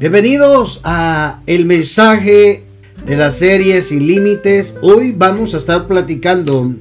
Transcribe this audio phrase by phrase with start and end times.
[0.00, 2.62] Bienvenidos a el mensaje
[3.04, 4.74] de la serie Sin Límites.
[4.80, 6.72] Hoy vamos a estar platicando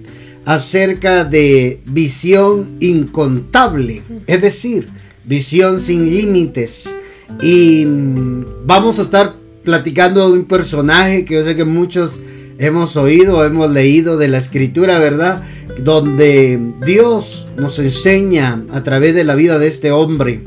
[0.45, 4.87] acerca de visión incontable, es decir,
[5.25, 6.95] visión sin límites.
[7.41, 7.87] Y
[8.65, 12.19] vamos a estar platicando de un personaje que yo sé que muchos
[12.59, 15.41] hemos oído, hemos leído de la escritura, ¿verdad?
[15.79, 20.43] Donde Dios nos enseña a través de la vida de este hombre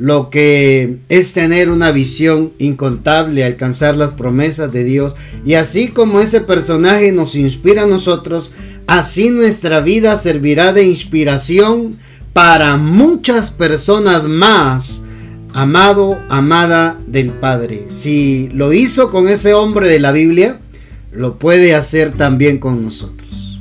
[0.00, 5.14] lo que es tener una visión incontable, alcanzar las promesas de Dios.
[5.44, 8.52] Y así como ese personaje nos inspira a nosotros,
[8.86, 11.98] así nuestra vida servirá de inspiración
[12.32, 15.02] para muchas personas más.
[15.52, 17.84] Amado, amada del Padre.
[17.90, 20.60] Si lo hizo con ese hombre de la Biblia,
[21.12, 23.58] lo puede hacer también con nosotros.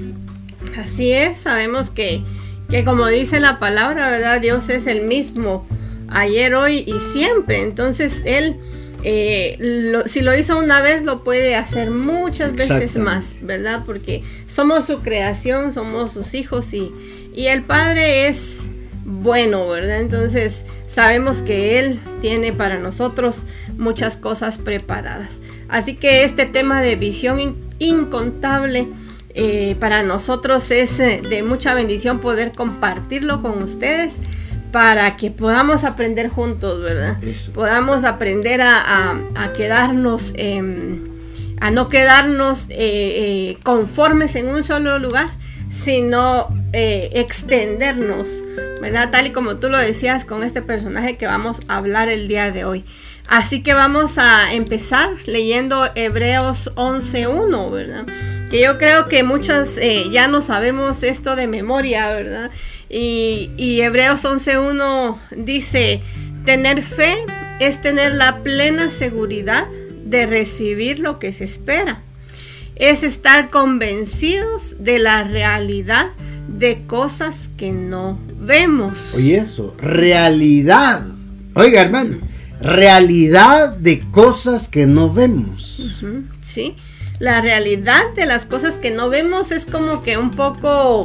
[0.78, 2.24] Así es, sabemos que,
[2.70, 4.40] que como dice la palabra, ¿verdad?
[4.40, 5.68] Dios es el mismo
[6.12, 7.62] ayer, hoy y siempre.
[7.62, 8.58] Entonces Él,
[9.04, 13.84] eh, si lo hizo una vez, lo puede hacer muchas veces más, ¿verdad?
[13.86, 16.92] Porque somos su creación, somos sus hijos y,
[17.34, 18.64] y el Padre es
[19.06, 20.00] bueno, ¿verdad?
[20.00, 23.44] Entonces sabemos que Él tiene para nosotros
[23.78, 25.40] muchas cosas preparadas.
[25.70, 28.88] Así que este tema de visión incontable
[29.36, 34.16] eh, para nosotros es eh, de mucha bendición poder compartirlo con ustedes
[34.72, 37.18] para que podamos aprender juntos, ¿verdad?
[37.54, 39.18] Podamos aprender a,
[39.56, 40.34] quedarnos,
[41.60, 45.30] a no quedarnos eh, eh, conformes en un solo lugar,
[45.70, 48.44] sino eh, extendernos,
[48.82, 49.10] ¿verdad?
[49.12, 52.52] Tal y como tú lo decías con este personaje que vamos a hablar el día
[52.52, 52.86] de hoy.
[53.28, 58.06] Así que vamos a empezar leyendo Hebreos 11.1, ¿verdad?
[58.50, 59.80] Que yo creo que muchos
[60.12, 62.50] ya no sabemos esto de memoria, ¿verdad?
[62.90, 66.02] Y, Hebreos 11.1 dice,
[66.44, 67.18] tener fe
[67.60, 69.68] es tener la plena seguridad
[70.06, 72.02] de recibir lo que se espera.
[72.76, 76.08] Es estar convencidos de la realidad
[76.48, 79.14] de cosas que no vemos.
[79.14, 81.06] Oye eso, realidad.
[81.54, 82.18] Oiga hermano,
[82.60, 86.02] realidad de cosas que no vemos.
[86.42, 86.76] sí,
[87.20, 91.04] la realidad de las cosas que no vemos es como que un poco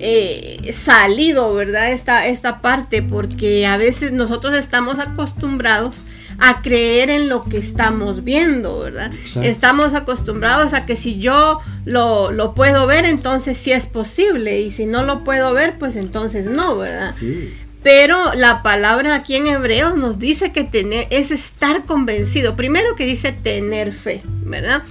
[0.00, 1.92] eh, salido, ¿verdad?
[1.92, 6.04] Esta, esta parte, porque a veces nosotros estamos acostumbrados
[6.38, 9.10] a creer en lo que estamos viendo, ¿verdad?
[9.42, 14.70] Estamos acostumbrados a que si yo lo, lo, puedo ver, entonces sí es posible, y
[14.70, 17.14] si no lo puedo ver, pues entonces no, ¿verdad?
[17.14, 17.54] Sí.
[17.82, 22.56] Pero la palabra aquí en hebreo nos dice que tener es estar convencido.
[22.56, 24.82] Primero que dice tener fe, ¿verdad?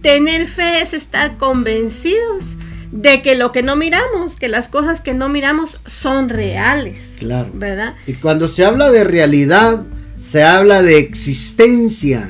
[0.00, 2.56] Tener fe es estar convencidos
[2.92, 7.16] de que lo que no miramos, que las cosas que no miramos son reales.
[7.18, 7.50] Claro.
[7.54, 7.94] ¿Verdad?
[8.06, 9.84] Y cuando se habla de realidad,
[10.18, 12.28] se habla de existencia.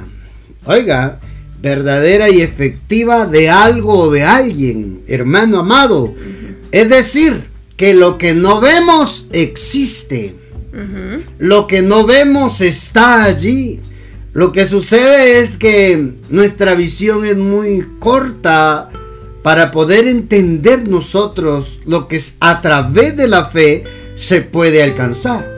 [0.64, 1.20] Oiga,
[1.60, 6.14] verdadera y efectiva de algo o de alguien, hermano amado.
[6.70, 10.36] Es decir, que lo que no vemos existe.
[11.38, 13.80] Lo que no vemos está allí.
[14.32, 18.88] Lo que sucede es que nuestra visión es muy corta
[19.42, 25.50] para poder entender nosotros lo que a través de la fe se puede alcanzar.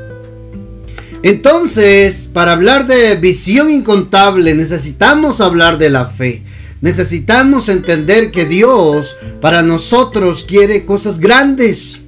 [1.22, 6.43] Entonces, para hablar de visión incontable necesitamos hablar de la fe.
[6.81, 12.01] Necesitamos entender que Dios para nosotros quiere cosas grandes.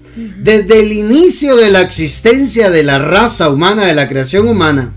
[0.43, 4.95] Desde el inicio de la existencia de la raza humana, de la creación humana,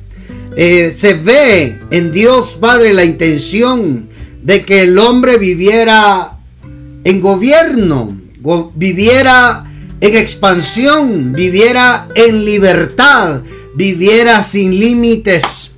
[0.55, 4.09] eh, se ve en Dios Padre la intención
[4.43, 6.38] de que el hombre viviera
[7.09, 8.15] en gobierno,
[8.75, 9.65] viviera
[9.99, 13.41] en expansión, viviera en libertad,
[13.75, 15.71] viviera sin límites.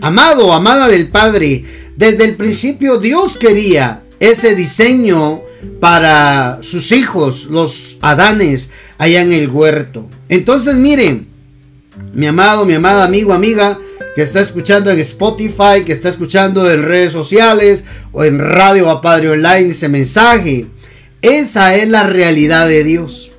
[0.00, 1.64] Amado, amada del Padre,
[1.96, 5.42] desde el principio Dios quería ese diseño
[5.78, 10.08] para sus hijos, los Adanes, allá en el huerto.
[10.28, 11.28] Entonces miren,
[12.12, 13.78] mi amado, mi amada amigo, amiga,
[14.14, 19.00] que está escuchando en Spotify, que está escuchando en redes sociales o en Radio a
[19.00, 20.66] Padre Online ese mensaje.
[21.22, 23.32] Esa es la realidad de Dios.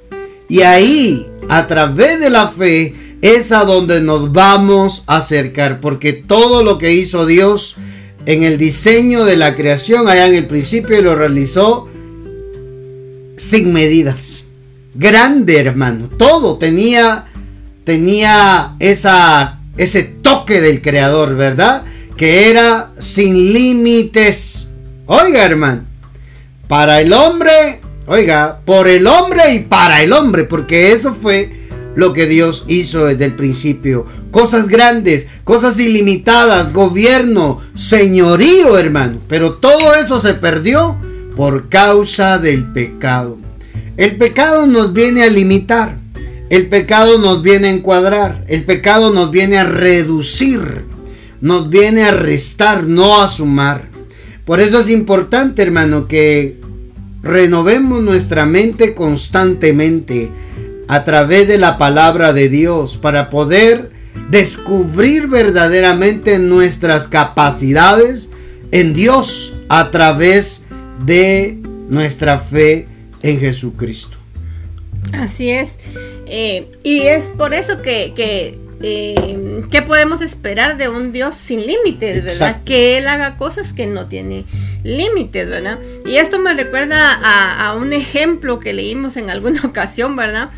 [0.50, 5.80] Y ahí, a través de la fe, es a donde nos vamos a acercar.
[5.80, 7.78] Porque todo lo que hizo Dios
[8.26, 11.88] en el diseño de la creación, allá en el principio, lo realizó
[13.36, 14.46] sin medidas.
[14.96, 16.10] Grande, hermano.
[16.10, 17.26] Todo tenía,
[17.84, 21.84] tenía esa ese toque del creador, ¿verdad?
[22.18, 24.68] Que era sin límites.
[25.06, 25.84] Oiga, hermano,
[26.68, 31.64] para el hombre, oiga, por el hombre y para el hombre, porque eso fue
[31.96, 34.06] lo que Dios hizo desde el principio.
[34.32, 39.20] Cosas grandes, cosas ilimitadas, gobierno, señorío, hermano.
[39.28, 40.98] Pero todo eso se perdió
[41.36, 43.38] por causa del pecado.
[43.98, 46.03] El pecado nos viene a limitar.
[46.54, 48.46] El pecado nos viene a encuadrar.
[48.48, 50.86] El pecado nos viene a reducir.
[51.42, 53.90] Nos viene a restar, no a sumar.
[54.46, 56.60] Por eso es importante, hermano, que
[57.24, 60.30] renovemos nuestra mente constantemente
[60.88, 63.90] a través de la palabra de Dios para poder
[64.30, 68.30] descubrir verdaderamente nuestras capacidades
[68.70, 70.66] en Dios a través
[71.04, 71.58] de
[71.90, 72.88] nuestra fe
[73.24, 74.18] en Jesucristo.
[75.14, 75.72] Así es.
[76.28, 82.24] Eh, y es por eso que, que, eh, podemos esperar de un Dios sin límites,
[82.24, 82.64] ¿verdad?
[82.64, 84.46] Que Él haga cosas que no tiene
[84.84, 85.80] límites, ¿verdad?
[86.06, 90.50] Y esto me recuerda a, un ejemplo que leímos en alguna ocasión, ¿verdad?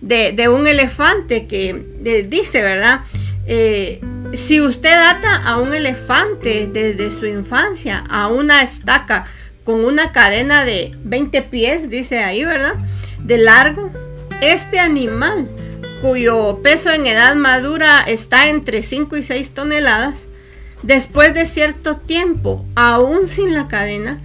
[0.00, 3.00] De, un elefante que dice, ¿verdad?
[3.46, 4.00] Eh,
[4.32, 9.26] si usted ata a un elefante desde su infancia a una estaca
[9.64, 12.74] con una cadena de 20 pies, dice ahí, ¿verdad?
[13.18, 13.90] De largo,
[14.42, 15.48] este animal,
[16.00, 20.28] cuyo peso en edad madura está entre 5 y 6 toneladas,
[20.82, 24.20] después de cierto tiempo, aún sin la cadena,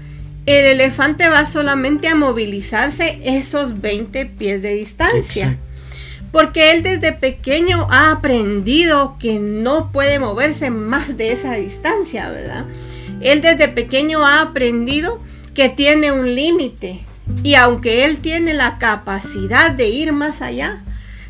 [0.47, 5.59] el elefante va solamente a movilizarse esos 20 pies de distancia.
[6.31, 12.65] Porque él desde pequeño ha aprendido que no puede moverse más de esa distancia, ¿verdad?
[13.21, 15.21] Él desde pequeño ha aprendido
[15.53, 17.06] que tiene un límite,
[17.43, 20.83] y aunque él tiene la capacidad de ir más allá,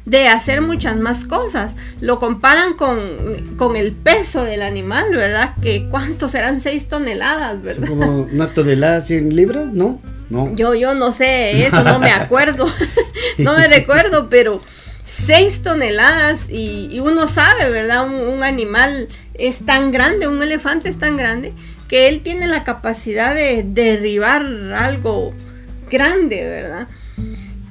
[0.05, 5.55] de hacer muchas más cosas, lo comparan con, el peso del animal, ¿verdad?
[5.61, 7.89] Que cuánto serán seis toneladas, ¿verdad?
[7.89, 10.01] Como una tonelada, 100 libras, ¿no?
[10.29, 10.55] No.
[10.55, 12.65] Yo, yo no sé, eso no me acuerdo,
[13.37, 14.61] no me recuerdo, pero
[15.05, 18.07] seis toneladas y, uno sabe, ¿verdad?
[18.07, 21.53] un, animal es tan grande, un elefante es tan grande,
[21.87, 24.45] que él tiene la capacidad de derribar
[24.77, 25.33] algo
[25.89, 26.87] grande, ¿verdad?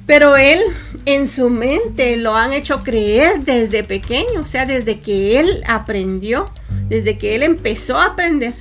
[0.05, 0.61] Pero él
[1.05, 6.45] en su mente lo han hecho creer desde pequeño, o sea, desde que él aprendió,
[6.87, 8.53] desde que él empezó a aprender,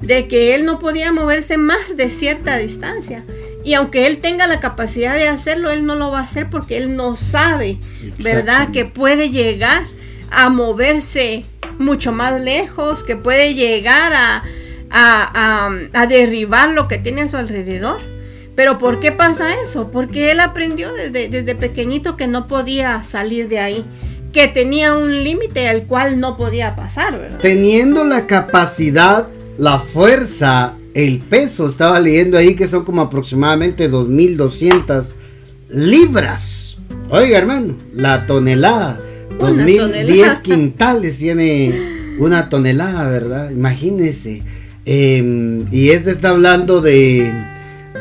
[0.00, 3.24] de que él no podía moverse más de cierta distancia.
[3.64, 6.76] Y aunque él tenga la capacidad de hacerlo, él no lo va a hacer porque
[6.76, 7.78] él no sabe,
[8.22, 8.70] ¿verdad?
[8.70, 9.84] Que puede llegar
[10.30, 11.44] a moverse
[11.78, 14.42] mucho más lejos, que puede llegar a,
[14.90, 18.09] a derribar lo que tiene a su alrededor.
[18.60, 19.90] Pero ¿por qué pasa eso?
[19.90, 23.86] Porque él aprendió desde, desde pequeñito que no podía salir de ahí,
[24.34, 27.38] que tenía un límite al cual no podía pasar, ¿verdad?
[27.40, 35.14] Teniendo la capacidad, la fuerza, el peso, estaba leyendo ahí que son como aproximadamente 2.200
[35.70, 36.76] libras.
[37.08, 39.00] Oiga, hermano, la tonelada.
[39.38, 43.48] 2010 quintales tiene una tonelada, ¿verdad?
[43.48, 44.42] Imagínese.
[44.84, 47.32] Em, y este está hablando de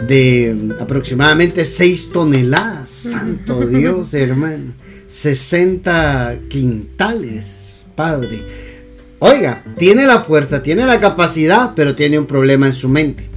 [0.07, 2.89] de aproximadamente 6 toneladas.
[2.89, 4.73] Santo Dios, hermano.
[5.07, 8.45] 60 quintales, padre.
[9.19, 13.29] Oiga, tiene la fuerza, tiene la capacidad, pero tiene un problema en su mente.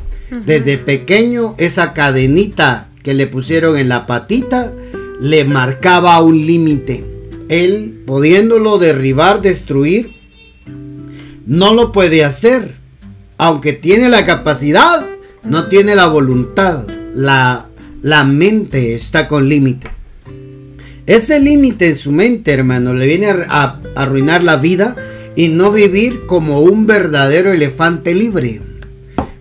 [0.47, 4.73] Desde pequeño, esa cadenita que le pusieron en la patita
[5.21, 7.05] le marcaba un límite.
[7.49, 10.11] Él, pudiéndolo derribar, destruir,
[11.47, 12.77] no lo puede hacer.
[13.37, 15.07] Aunque tiene la capacidad,
[15.45, 17.67] no tiene la voluntad, la,
[18.01, 19.89] la mente está con límite.
[21.07, 24.95] Ese límite en su mente, hermano, le viene a, arruinar la vida
[25.35, 28.61] y no vivir como un verdadero elefante libre.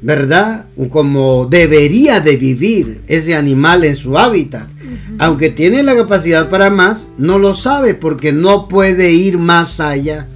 [0.01, 0.65] ¿Verdad?
[0.89, 4.67] Como debería de vivir ese animal en su hábitat.
[5.19, 10.27] Aunque tiene la capacidad para más, no lo sabe porque no puede ir más allá.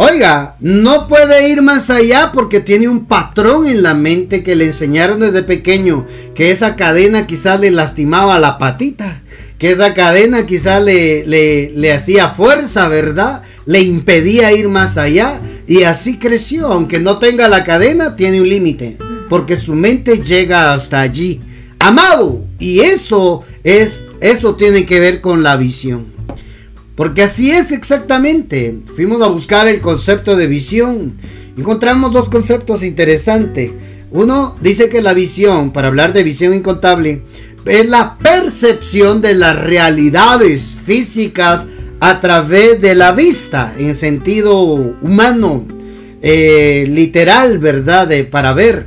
[0.00, 4.66] Oiga, no puede ir más allá porque tiene un patrón en la mente que le
[4.66, 9.22] enseñaron desde pequeño, que esa cadena quizás le lastimaba la patita,
[9.58, 13.42] que esa cadena quizás le, le, hacía fuerza, ¿verdad?
[13.66, 18.48] Le impedía ir más allá y así creció, aunque no tenga la cadena, tiene un
[18.48, 21.40] límite, porque su mente llega hasta allí.
[21.80, 26.17] Amado, y eso es, eso tiene que ver con la visión.
[26.98, 28.80] Porque así es exactamente.
[28.96, 31.16] Fuimos a buscar el concepto de visión.
[31.56, 33.70] Encontramos dos conceptos interesantes.
[34.10, 37.22] Uno dice que la visión, para hablar de visión incontable,
[37.66, 41.66] es la percepción de las realidades físicas
[42.00, 45.68] a través de la vista, en sentido humano,
[46.20, 48.08] eh, literal, ¿verdad?
[48.08, 48.86] De, para ver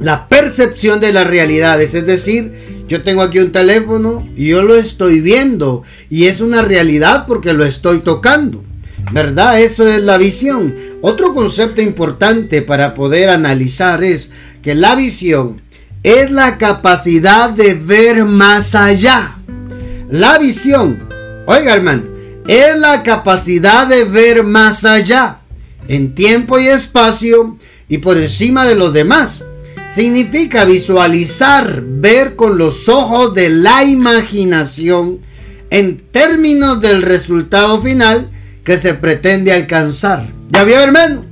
[0.00, 4.74] la percepción de las realidades, es decir, Yo tengo aquí un teléfono y yo lo
[4.74, 8.64] estoy viendo y es una realidad porque lo estoy tocando.
[9.12, 9.60] ¿Verdad?
[9.60, 10.74] Eso es la visión.
[11.02, 15.60] Otro concepto importante para poder analizar es que la visión
[16.02, 19.36] es la capacidad de ver más allá.
[20.10, 21.08] La visión,
[21.46, 22.04] oiga hermano,
[22.46, 25.40] es la capacidad de ver más allá,
[25.86, 29.44] en tiempo y espacio y por encima de los demás
[29.88, 35.20] significa visualizar, ver con los ojos de la imaginación
[35.70, 38.30] en términos del resultado final
[38.64, 40.32] que se pretende alcanzar.
[40.50, 41.24] ¿Ya vio, hermano?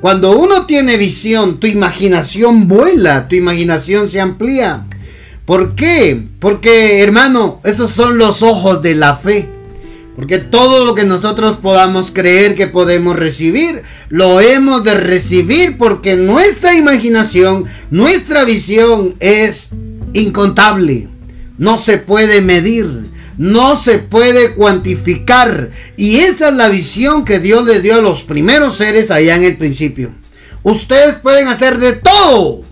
[0.00, 4.86] Cuando uno tiene visión, tu imaginación vuela, tu imaginación se amplía.
[5.44, 6.28] ¿Por qué?
[6.40, 9.48] Porque, hermano, esos son los ojos de la fe.
[10.16, 16.16] Porque todo lo que nosotros podamos creer que podemos recibir, lo hemos de recibir porque
[16.16, 19.70] nuestra imaginación, nuestra visión es
[20.12, 21.08] incontable.
[21.56, 23.04] No se puede medir,
[23.38, 25.70] no se puede cuantificar.
[25.96, 29.44] Y esa es la visión que Dios le dio a los primeros seres allá en
[29.44, 30.12] el principio.
[30.62, 32.62] Ustedes pueden hacer de todo.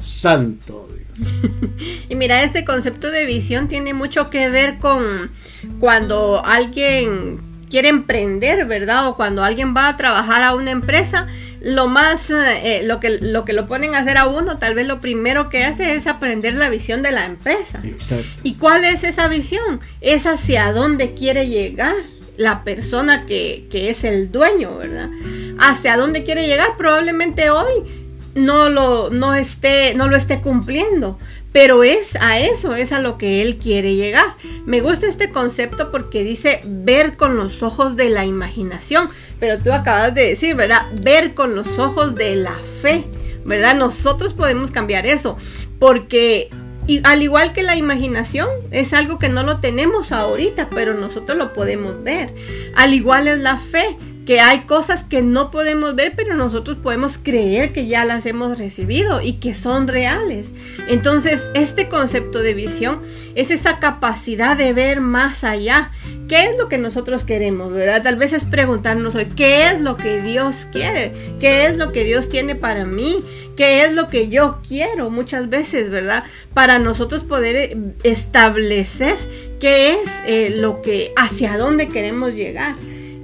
[0.00, 0.79] Santo
[2.08, 5.30] y mira, este concepto de visión tiene mucho que ver con
[5.78, 9.08] cuando alguien quiere emprender, ¿verdad?
[9.08, 11.28] O cuando alguien va a trabajar a una empresa,
[11.60, 14.86] lo más, eh, lo, que, lo que lo ponen a hacer a uno, tal vez
[14.86, 17.80] lo primero que hace es aprender la visión de la empresa.
[17.84, 18.40] Exacto.
[18.42, 19.80] ¿Y cuál es esa visión?
[20.00, 21.94] Es hacia dónde quiere llegar
[22.36, 25.10] la persona que, que es el dueño, ¿verdad?
[25.58, 27.99] Hacia dónde quiere llegar, probablemente hoy
[28.34, 31.18] no lo, no esté, no lo esté cumpliendo.
[31.52, 34.36] Pero es a eso, es a lo que él quiere llegar.
[34.66, 39.10] Me gusta este concepto porque dice ver con los ojos de la imaginación.
[39.40, 40.86] Pero tú acabas de decir, ¿verdad?
[41.02, 43.04] Ver con los ojos de la fe,
[43.44, 43.74] ¿verdad?
[43.74, 45.36] Nosotros podemos cambiar eso.
[45.80, 46.50] Porque
[46.86, 51.38] y al igual que la imaginación, es algo que no lo tenemos ahorita, pero nosotros
[51.38, 52.34] lo podemos ver.
[52.74, 53.96] Al igual es la fe
[54.30, 58.58] que hay cosas que no podemos ver, pero nosotros podemos creer que ya las hemos
[58.58, 60.54] recibido y que son reales.
[60.86, 63.02] Entonces, este concepto de visión
[63.34, 65.90] es esa capacidad de ver más allá.
[66.28, 68.04] ¿Qué es lo que nosotros queremos, verdad?
[68.04, 71.12] Tal vez es preguntarnos hoy, ¿qué es lo que Dios quiere?
[71.40, 73.24] ¿Qué es lo que Dios tiene para mí?
[73.56, 75.10] ¿Qué es lo que yo quiero?
[75.10, 76.22] Muchas veces, ¿verdad?
[76.54, 79.16] Para nosotros poder eh, establecer
[79.58, 82.76] qué es eh, lo que, hacia dónde queremos llegar.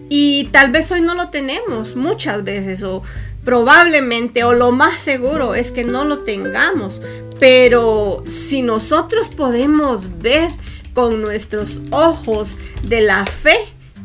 [0.08, 3.02] Y tal vez hoy no lo tenemos muchas veces o
[3.44, 7.00] probablemente o lo más seguro es que no lo tengamos.
[7.38, 10.50] Pero si nosotros podemos ver
[10.94, 12.56] con nuestros ojos
[12.88, 13.56] de la fe,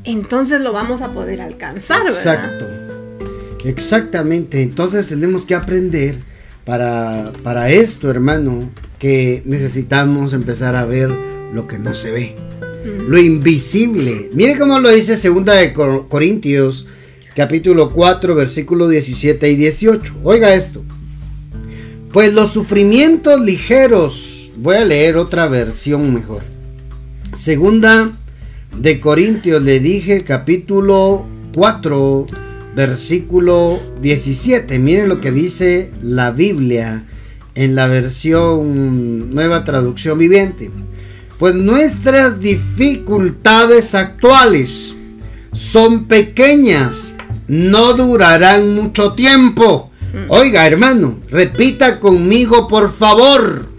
[0.04, 2.68] entonces lo vamos a poder alcanzar, Exacto.
[3.64, 4.64] Exactamente.
[4.64, 6.20] Entonces tenemos que aprender
[6.66, 11.10] para, para esto, hermano, que necesitamos empezar a ver
[11.54, 12.52] lo que no se ve
[12.84, 14.30] lo invisible.
[14.34, 16.88] Mire cómo lo dice segunda de Corintios,
[17.36, 20.16] capítulo 4, versículo 17 y 18.
[20.24, 20.84] Oiga esto.
[22.12, 26.44] Pues los sufrimientos ligeros, voy a leer otra versión mejor.
[27.34, 28.12] Segunda
[28.78, 32.26] de Corintios le dije capítulo 4
[32.76, 34.80] versículo 17.
[34.80, 37.06] Miren lo que dice la Biblia
[37.56, 40.72] en la versión nueva traducción viviente.
[41.42, 44.96] Pues nuestras dificultades actuales
[45.54, 47.16] son pequeñas,
[47.48, 49.90] no durarán mucho tiempo.
[50.14, 50.26] Mm.
[50.30, 53.70] Oiga, hermano, repita conmigo, por favor.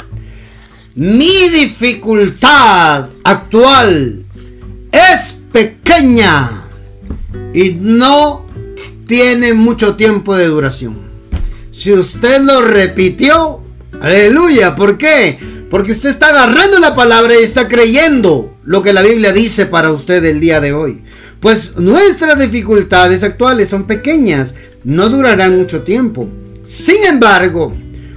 [0.97, 4.25] Mi dificultad actual
[4.91, 6.65] es pequeña
[7.55, 8.45] y no
[9.07, 10.99] tiene mucho tiempo de duración.
[11.71, 13.63] Si usted lo repitió,
[14.01, 15.39] aleluya, ¿por qué?
[15.73, 19.91] Porque usted está agarrando la palabra y está creyendo lo que la Biblia dice para
[19.91, 21.03] usted el día de hoy.
[21.41, 26.29] Pues nuestras dificultades actuales son pequeñas, no durarán mucho tiempo.
[26.63, 27.75] Sin embargo,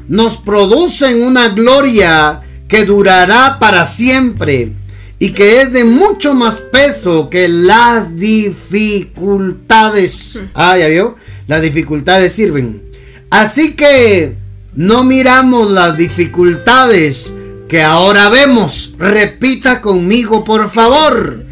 [0.10, 4.74] nos producen una gloria que durará para siempre
[5.18, 10.42] y que es de mucho más peso que las dificultades.
[10.54, 11.16] Ah, ya vio,
[11.48, 12.84] las dificultades sirven.
[13.30, 14.36] Así que
[14.74, 17.34] no miramos las dificultades
[17.68, 18.96] que ahora vemos.
[18.98, 21.46] Repita conmigo, por favor.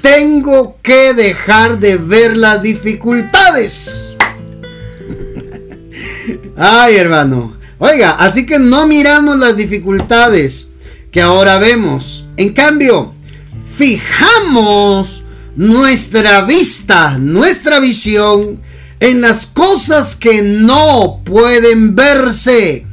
[0.00, 4.16] Tengo que dejar de ver las dificultades.
[6.56, 7.56] Ay, hermano.
[7.78, 10.68] Oiga, así que no miramos las dificultades
[11.10, 12.28] que ahora vemos.
[12.36, 13.12] En cambio,
[13.76, 15.24] fijamos
[15.56, 18.60] nuestra vista, nuestra visión
[19.00, 22.86] en las cosas que no pueden verse.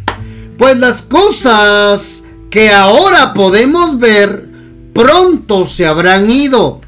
[0.57, 4.47] Pues las cosas que ahora podemos ver,
[4.93, 6.81] pronto se habrán ido.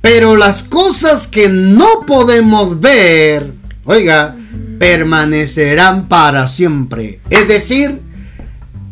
[0.00, 3.54] Pero las cosas que no podemos ver,
[3.84, 4.36] oiga,
[4.78, 7.20] permanecerán para siempre.
[7.30, 8.00] Es decir,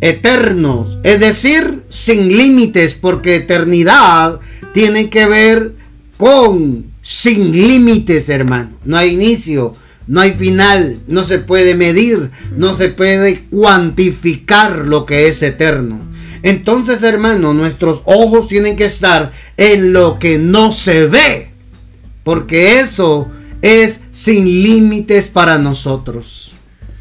[0.00, 0.98] eternos.
[1.02, 4.40] Es decir, sin límites, porque eternidad
[4.74, 5.74] tiene que ver
[6.16, 8.70] con sin límites, hermano.
[8.84, 9.74] No hay inicio,
[10.06, 16.11] no hay final, no se puede medir, no se puede cuantificar lo que es eterno.
[16.42, 21.50] Entonces, hermano, nuestros ojos tienen que estar en lo que no se ve,
[22.24, 23.30] porque eso
[23.62, 26.52] es sin límites para nosotros.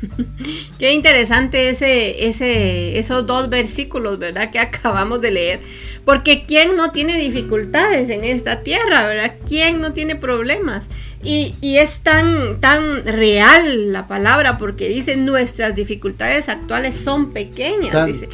[0.79, 4.51] Qué interesante ese, ese, esos dos versículos, ¿verdad?
[4.51, 5.59] Que acabamos de leer.
[6.05, 9.35] Porque ¿quién no tiene dificultades en esta tierra, ¿verdad?
[9.47, 10.85] ¿Quién no tiene problemas?
[11.23, 18.27] Y, es tan, tan real la palabra porque dice nuestras dificultades actuales son pequeñas, dice.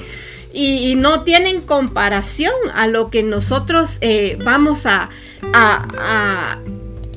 [0.59, 5.09] Y, no tienen comparación a lo que nosotros eh, vamos a,
[5.53, 6.57] a,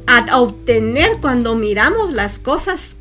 [0.07, 2.99] a, obtener cuando miramos las cosas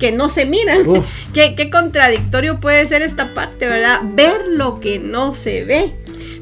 [0.00, 0.82] que no se miran.
[1.32, 4.00] ¿Qué, ¿Qué, contradictorio puede ser esta parte, ¿verdad?
[4.02, 5.94] Ver lo que no se ve.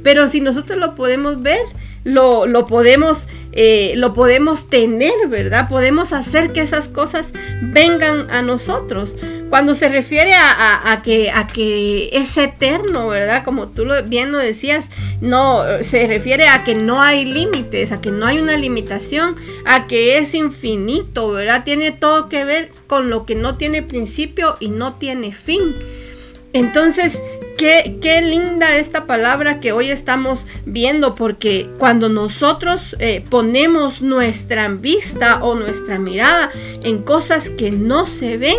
[0.02, 1.60] Pero si nosotros lo podemos ver,
[2.04, 3.26] lo, lo podemos
[3.58, 5.66] eh, lo podemos tener, ¿verdad?
[5.70, 9.16] Podemos hacer que esas cosas vengan a nosotros.
[9.48, 13.44] Cuando se refiere a, que, es eterno, ¿verdad?
[13.44, 18.10] Como tú bien lo decías, no, se refiere a que no hay límites, a que
[18.10, 21.64] no hay una limitación, a que es infinito, ¿verdad?
[21.64, 25.76] Tiene todo que ver con lo que no tiene principio y no tiene fin.
[26.52, 27.20] Entonces,
[27.56, 34.68] Qué, qué, linda esta palabra que hoy estamos viendo, porque cuando nosotros eh, ponemos nuestra
[34.68, 36.50] vista o nuestra mirada
[36.84, 38.58] en cosas que no se ven,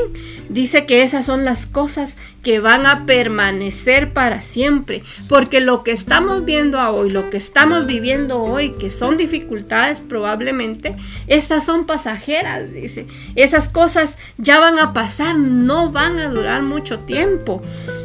[0.49, 5.03] dice que esas son las cosas que van a permanecer para siempre.
[5.27, 10.95] Porque lo que estamos viendo hoy, lo que estamos viviendo hoy, que son dificultades probablemente,
[11.27, 13.05] estas son pasajeras, dice.
[13.35, 17.61] Esas cosas ya van a pasar, no van a durar mucho tiempo.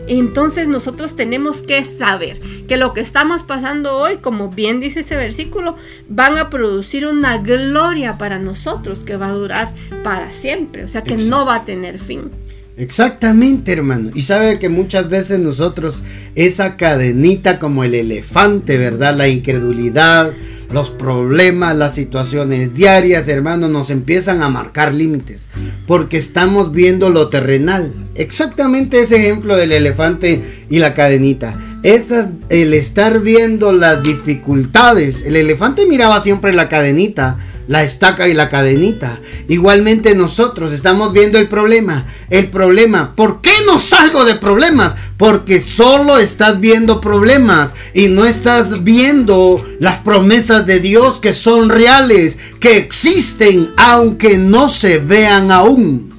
[0.09, 5.15] Entonces nosotros tenemos que saber que lo que estamos pasando hoy, como bien dice ese
[5.15, 5.77] versículo,
[6.09, 10.83] van a producir una gloria para nosotros que va a durar para siempre.
[10.83, 12.29] O sea que no va a tener fin.
[12.77, 14.11] Exactamente, hermano.
[14.15, 16.05] Y sabe que muchas veces nosotros
[16.35, 19.15] esa cadenita como el elefante, ¿verdad?
[19.15, 20.33] La incredulidad,
[20.73, 25.49] los problemas, las situaciones diarias, hermano, nos empiezan a marcar límites.
[25.87, 27.93] Porque estamos viendo lo terrenal.
[28.15, 31.59] Exactamente ese ejemplo del elefante y la cadenita.
[31.83, 35.23] Esas, el estar viendo las dificultades.
[35.23, 39.21] El elefante miraba siempre la cadenita la estaca y la cadenita.
[39.49, 42.07] Igualmente nosotros estamos viendo el problema.
[42.31, 43.15] El problema.
[43.17, 44.95] ¿Por qué no salgo de problemas?
[45.17, 51.71] Porque solo estás viendo problemas y no estás viendo las promesas de Dios que son
[51.71, 56.12] reales, que existen aunque no se vean aún.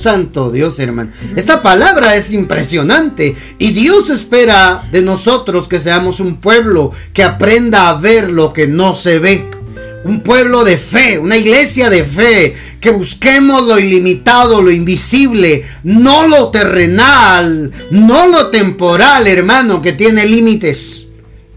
[0.00, 1.12] Santo Dios, hermano.
[1.36, 7.88] Esta palabra es impresionante y Dios espera de nosotros que seamos un pueblo que aprenda
[7.88, 9.50] a ver lo que no se ve
[10.02, 16.26] un pueblo de fe, una iglesia de fe, que busquemos lo ilimitado, lo invisible, no
[16.26, 21.06] lo terrenal, no lo temporal, hermano, que tiene límites.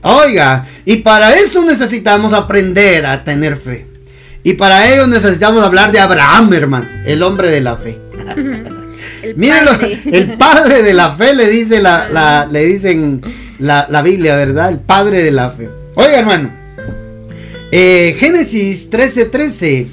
[0.01, 3.87] Oiga, y para eso necesitamos aprender a tener fe.
[4.43, 8.02] Y para ello necesitamos hablar de Abraham, hermano, el hombre de la fe.
[9.35, 9.71] Mírenlo,
[10.11, 13.21] el padre de la fe le dice la, le dicen
[13.59, 14.69] la, la Biblia, ¿verdad?
[14.69, 15.69] El padre de la fe.
[15.95, 16.63] Oiga, hermano.
[17.71, 19.87] Eh, Génesis 13:13.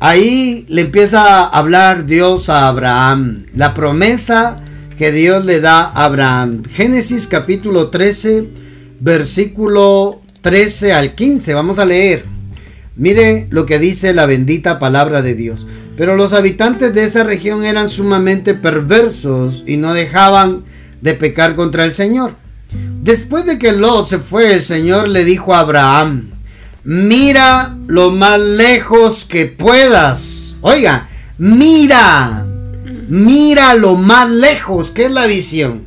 [0.00, 3.46] ahí le empieza a hablar Dios a Abraham.
[3.54, 4.56] La promesa
[4.98, 6.64] que Dios le da a Abraham.
[6.64, 8.48] Génesis capítulo 13,
[9.00, 11.54] versículo 13 al 15.
[11.54, 12.24] Vamos a leer.
[12.96, 15.66] Mire lo que dice la bendita palabra de Dios.
[15.96, 20.64] Pero los habitantes de esa región eran sumamente perversos y no dejaban
[21.00, 22.34] de pecar contra el Señor.
[23.02, 26.32] Después de que Lot se fue, el Señor le dijo a Abraham,
[26.84, 30.56] Mira lo más lejos que puedas.
[30.62, 32.44] Oiga, mira.
[33.08, 34.90] Mira lo más lejos.
[34.90, 35.84] que es la visión?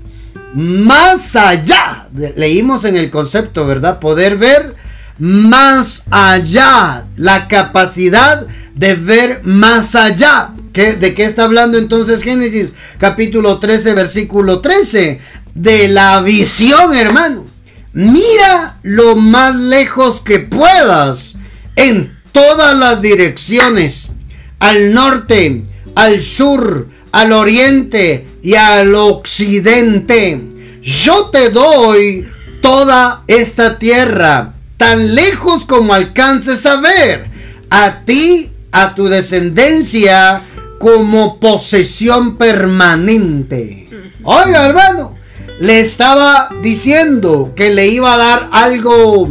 [0.53, 2.07] Más allá.
[2.37, 3.99] Leímos en el concepto, ¿verdad?
[3.99, 4.73] Poder ver
[5.19, 7.07] más allá.
[7.17, 10.51] La capacidad de ver más allá.
[10.73, 15.19] ¿De qué está hablando entonces Génesis capítulo 13, versículo 13?
[15.53, 17.45] De la visión, hermano.
[17.93, 21.37] Mira lo más lejos que puedas
[21.77, 24.11] en todas las direcciones,
[24.59, 25.63] al norte,
[25.95, 30.41] al sur, al oriente y al occidente.
[30.81, 32.27] yo te doy
[32.61, 37.29] toda esta tierra, tan lejos como alcances a ver,
[37.69, 40.41] a ti, a tu descendencia,
[40.79, 43.87] como posesión permanente.
[44.23, 45.15] Oiga, hermano,
[45.59, 49.29] le estaba diciendo que le iba a dar algo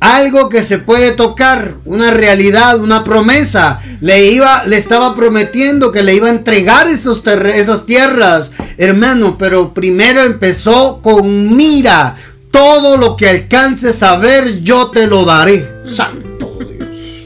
[0.00, 3.80] algo que se puede tocar, una realidad, una promesa.
[4.02, 9.72] Le iba, le estaba prometiendo que le iba a entregar esos esas tierras, hermano, pero
[9.72, 12.16] primero empezó con mira,
[12.50, 15.66] todo lo que alcances a ver, yo te lo daré.
[15.86, 16.33] Santo.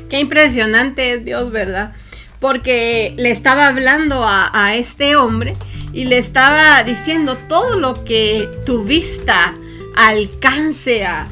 [0.09, 1.95] Qué impresionante es Dios, ¿verdad?
[2.41, 5.55] Porque le estaba hablando a, este hombre
[5.93, 9.55] y le estaba diciendo todo lo que tu vista
[9.97, 11.29] alcance a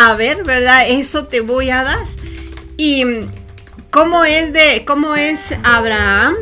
[0.00, 0.88] a ver, ¿verdad?
[0.88, 2.06] Eso te voy a dar.
[2.76, 3.04] Y
[3.90, 6.36] cómo es de, cómo es Abraham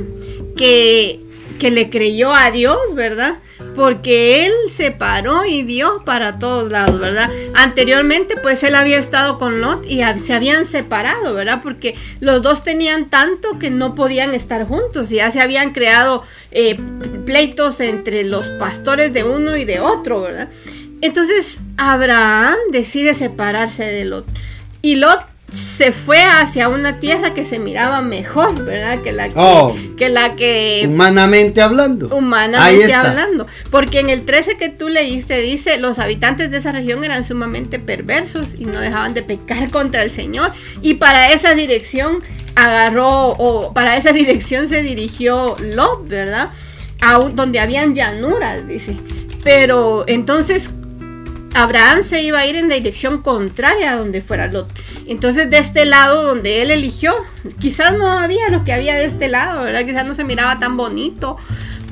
[0.57, 1.21] que,
[1.59, 3.39] que le creyó a Dios, ¿verdad?
[3.79, 7.31] Porque él se paró y vio para todos lados, ¿verdad?
[7.55, 11.61] Anteriormente, pues él había estado con Lot y se habían separado, ¿verdad?
[11.63, 15.11] Porque los dos tenían tanto que no podían estar juntos.
[15.11, 16.77] Ya se habían creado eh,
[17.25, 20.49] pleitos entre los pastores de uno y de otro, ¿verdad?
[21.01, 24.27] Entonces Abraham decide separarse de Lot.
[24.83, 25.21] Y Lot
[25.53, 29.01] se fue hacia una tierra que se miraba mejor, ¿verdad?
[29.03, 29.75] Que la que, Oh.
[29.97, 32.09] que, la que Humanamente hablando.
[32.15, 33.47] Humanamente hablando.
[33.71, 37.79] Porque en el 13 que tú leíste dice, los habitantes de esa región eran sumamente
[37.79, 40.53] perversos y no dejaban de pecar contra el Señor.
[40.83, 42.23] Y para esa dirección
[42.55, 46.51] agarró, o para esa dirección se dirigió Lot, ¿verdad?
[47.01, 48.97] A un- donde habían llanuras, dice.
[49.45, 50.73] Pero entonces
[51.55, 54.69] Abraham se iba a ir en la dirección contraria a donde fuera Lot.
[55.07, 57.15] Entonces, de este lado donde él eligió,
[57.59, 59.85] quizás no había lo que había de este lado, ¿verdad?
[59.85, 61.37] Quizás no se miraba tan bonito.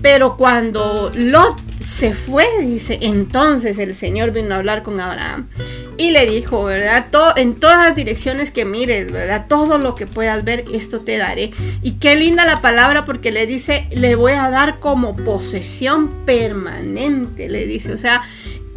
[0.02, 5.48] Pero cuando Lot se fue, dice, entonces el Señor vino a hablar con Abraham
[5.96, 7.06] y le dijo, ¿verdad?
[7.36, 9.46] En todas las direcciones que mires, ¿verdad?
[9.48, 11.52] Todo lo que puedas ver, esto te daré.
[11.82, 17.48] Y qué linda la palabra porque le dice, le voy a dar como posesión permanente,
[17.48, 18.22] le dice, o sea,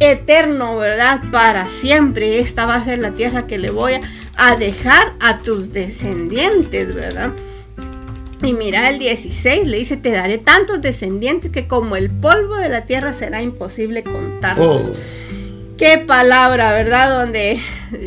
[0.00, 1.20] eterno, ¿verdad?
[1.30, 2.40] Para siempre.
[2.40, 3.92] Esta va a ser la tierra que le voy
[4.36, 7.30] a, dejar a tus descendientes, ¿verdad?
[8.42, 12.70] Y mira el 16, le dice, te daré tantos descendientes que como el polvo de
[12.70, 14.92] la tierra será imposible contarlos.
[14.92, 14.96] Oh.
[15.76, 17.20] Qué palabra, ¿verdad?
[17.20, 17.60] Donde,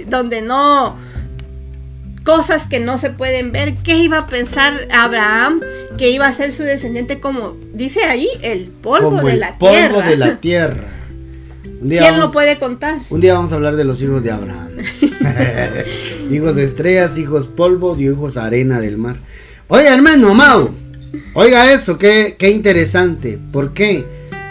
[0.08, 0.98] donde no...
[2.24, 3.76] Cosas que no se pueden ver.
[3.84, 5.60] ¿Qué iba a pensar Abraham?
[5.98, 9.58] Que iba a ser su descendiente como dice ahí, el polvo Como de el la
[9.58, 10.10] polvo tierra.
[10.10, 11.03] de la tierra.
[11.88, 13.00] ¿Quién vamos, lo puede contar?
[13.10, 14.70] un día vamos a hablar de los hijos de Abraham.
[16.32, 19.18] hijos de estrellas, hijos polvos y hijos arena del mar.
[19.68, 20.74] Oiga, hermano, amado.
[21.34, 23.40] Oiga eso, qué, qué interesante.
[23.52, 24.06] ¿Por qué?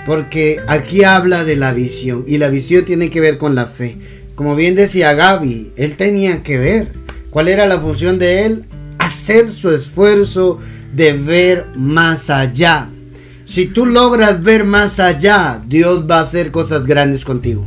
[0.07, 2.25] Porque aquí habla de la visión.
[2.27, 3.99] Y la visión tiene que ver con la fe.
[4.35, 6.93] Como bien decía Gaby, él tenía que ver.
[7.31, 8.65] ¿Cuál era la función de él?
[8.99, 10.59] Hacer su esfuerzo
[10.95, 12.91] de ver más allá.
[13.53, 17.67] Si tú logras ver más allá, Dios va a hacer cosas grandes contigo.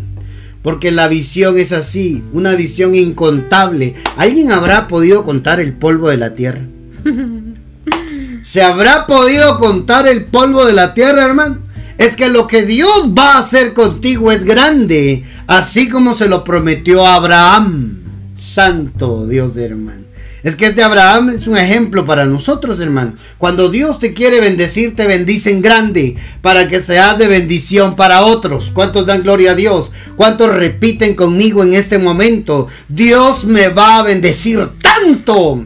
[0.63, 3.93] Porque la visión es así, una visión incontable.
[4.17, 6.61] ¿Alguien habrá podido contar el polvo de la tierra?
[8.41, 11.59] ¿Se habrá podido contar el polvo de la tierra, hermano?
[11.99, 16.43] Es que lo que Dios va a hacer contigo es grande, así como se lo
[16.43, 17.99] prometió a Abraham.
[18.35, 20.04] Santo Dios, hermano.
[20.45, 23.15] Es que este Abraham es un ejemplo para nosotros, hermano.
[23.39, 28.21] Cuando Dios te quiere bendecir, te bendice en grande para que seas de bendición para
[28.21, 28.69] otros.
[28.71, 29.91] ¿Cuántos dan gloria a Dios?
[30.15, 32.67] ¿Cuántos repiten conmigo en este momento?
[32.87, 35.65] Dios me va a bendecir tanto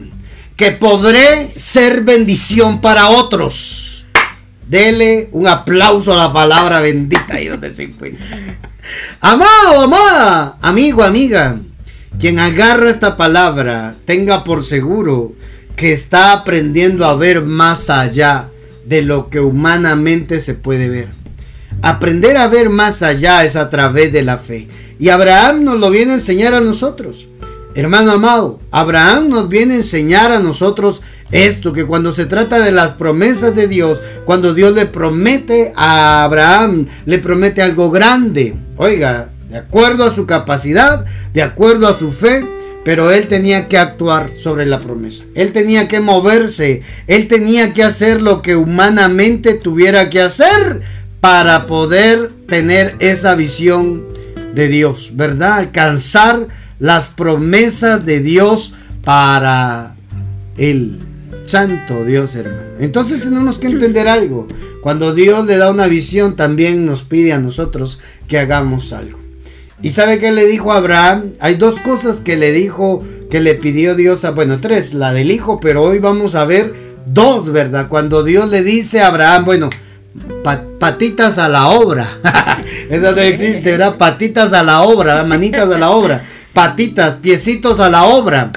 [0.56, 4.06] que podré ser bendición para otros.
[4.66, 8.38] Dele un aplauso a la palabra bendita ahí donde se encuentra.
[9.20, 11.58] Amado, amada, amigo, amiga,
[12.18, 15.32] quien agarra esta palabra, tenga por seguro
[15.76, 18.50] que está aprendiendo a ver más allá
[18.84, 21.08] de lo que humanamente se puede ver.
[21.82, 24.68] Aprender a ver más allá es a través de la fe.
[24.98, 27.28] Y Abraham nos lo viene a enseñar a nosotros.
[27.74, 32.72] Hermano amado, Abraham nos viene a enseñar a nosotros esto, que cuando se trata de
[32.72, 38.56] las promesas de Dios, cuando Dios le promete a Abraham, le promete algo grande.
[38.76, 42.46] Oiga, de acuerdo a su capacidad, de acuerdo a su fe,
[42.84, 45.24] pero él tenía que actuar sobre la promesa.
[45.34, 50.82] Él tenía que moverse, él tenía que hacer lo que humanamente tuviera que hacer
[51.20, 54.06] para poder tener esa visión
[54.54, 55.58] de Dios, ¿verdad?
[55.58, 56.46] Alcanzar
[56.78, 59.94] las promesas de Dios para
[60.56, 60.98] él.
[61.44, 62.78] Santo Dios, hermano.
[62.78, 64.46] Entonces tenemos que entender algo.
[64.82, 69.18] Cuando Dios le da una visión, también nos pide a nosotros que hagamos algo.
[69.82, 71.32] ¿Y sabe qué le dijo a Abraham?
[71.40, 75.30] Hay dos cosas que le dijo, que le pidió Dios a, bueno, tres, la del
[75.30, 76.74] hijo, pero hoy vamos a ver
[77.06, 77.88] dos, ¿verdad?
[77.88, 79.70] Cuando Dios le dice a Abraham, bueno,
[80.78, 82.18] patitas a la obra.
[82.90, 83.96] Eso no existe, ¿verdad?
[83.96, 86.24] Patitas a la obra, manitas a la obra.
[86.52, 88.52] Patitas, piecitos a la obra.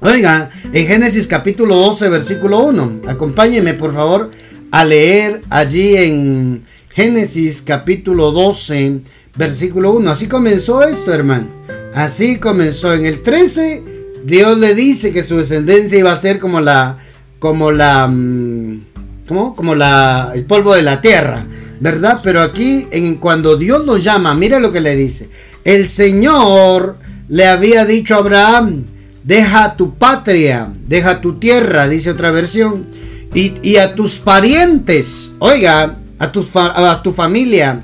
[0.00, 3.02] Oiga, en Génesis capítulo 12, versículo 1.
[3.06, 4.30] Acompáñeme, por favor,
[4.70, 9.00] a leer allí en Génesis capítulo 12,
[9.36, 10.10] versículo 1.
[10.10, 11.48] Así comenzó esto, hermano.
[11.94, 12.92] Así comenzó.
[12.94, 13.82] En el 13,
[14.24, 16.98] Dios le dice que su descendencia iba a ser como la,
[17.38, 18.80] como la, mm.
[19.26, 21.46] Como la, el polvo de la tierra,
[21.80, 22.20] ¿verdad?
[22.22, 25.30] Pero aquí, en, cuando Dios lo llama, mira lo que le dice.
[25.64, 28.84] El Señor le había dicho a Abraham,
[29.22, 32.86] deja tu patria, deja tu tierra, dice otra versión,
[33.34, 37.82] y, a tus parientes, oiga, a tu familia,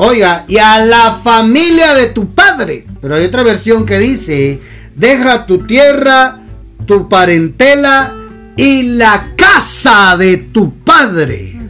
[0.00, 2.86] Oiga, y a la familia de tu padre.
[3.02, 4.60] Pero hay otra versión que dice,
[4.94, 6.38] deja tu tierra,
[6.86, 8.14] tu parentela
[8.56, 11.60] y la casa de tu padre.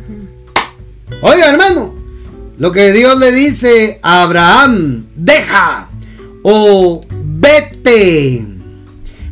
[1.23, 1.95] Oiga, hermano,
[2.59, 5.89] lo que Dios le dice a Abraham, deja
[6.43, 8.47] o vete.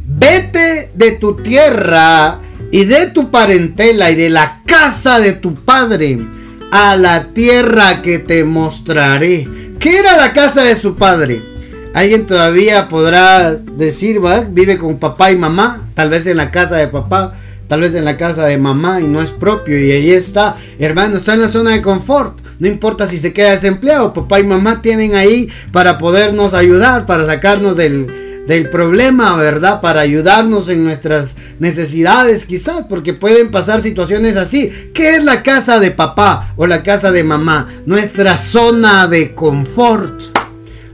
[0.06, 2.38] Vete de tu tierra
[2.72, 6.35] y de tu parentela y de la casa de tu padre
[6.70, 9.48] a la tierra que te mostraré.
[9.78, 11.42] ¿Qué era la casa de su padre?
[11.94, 14.40] Alguien todavía podrá decir, ¿va?
[14.40, 17.34] Vive con papá y mamá, tal vez en la casa de papá,
[17.68, 21.16] tal vez en la casa de mamá y no es propio y ahí está, hermano,
[21.16, 22.38] está en la zona de confort.
[22.58, 27.26] No importa si se queda desempleado, papá y mamá tienen ahí para podernos ayudar, para
[27.26, 29.80] sacarnos del, del problema, ¿verdad?
[29.80, 34.70] Para ayudarnos en nuestras necesidades quizás, porque pueden pasar situaciones así.
[34.94, 37.68] ¿Qué es la casa de papá o la casa de mamá?
[37.86, 40.22] Nuestra zona de confort,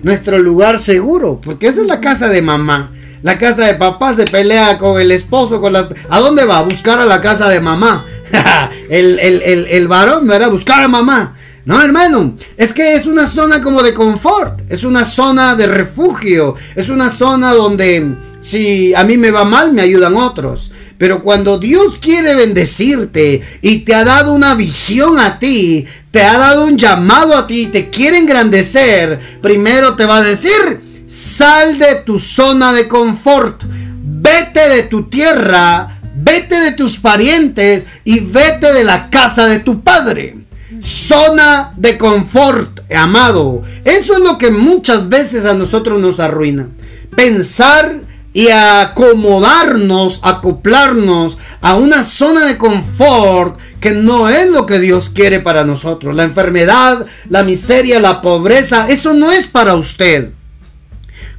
[0.02, 2.92] nuestro lugar seguro, porque esa es la casa de mamá.
[3.22, 5.88] La casa de papá se pelea con el esposo, con la...
[6.08, 6.58] ¿A dónde va?
[6.58, 8.04] A buscar a la casa de mamá.
[8.90, 10.50] el, el, el, el varón, ¿verdad?
[10.50, 11.36] Buscar a mamá.
[11.64, 16.56] No, hermano, es que es una zona como de confort, es una zona de refugio,
[16.74, 20.72] es una zona donde si a mí me va mal me ayudan otros.
[20.98, 26.36] Pero cuando Dios quiere bendecirte y te ha dado una visión a ti, te ha
[26.36, 31.94] dado un llamado a ti, te quiere engrandecer, primero te va a decir, sal de
[32.04, 33.62] tu zona de confort,
[34.02, 39.82] vete de tu tierra, vete de tus parientes y vete de la casa de tu
[39.82, 40.41] padre
[40.80, 43.62] zona de confort, amado.
[43.84, 46.68] Eso es lo que muchas veces a nosotros nos arruina.
[47.14, 48.00] Pensar
[48.32, 55.40] y acomodarnos, acoplarnos a una zona de confort que no es lo que Dios quiere
[55.40, 56.16] para nosotros.
[56.16, 60.32] La enfermedad, la miseria, la pobreza, eso no es para usted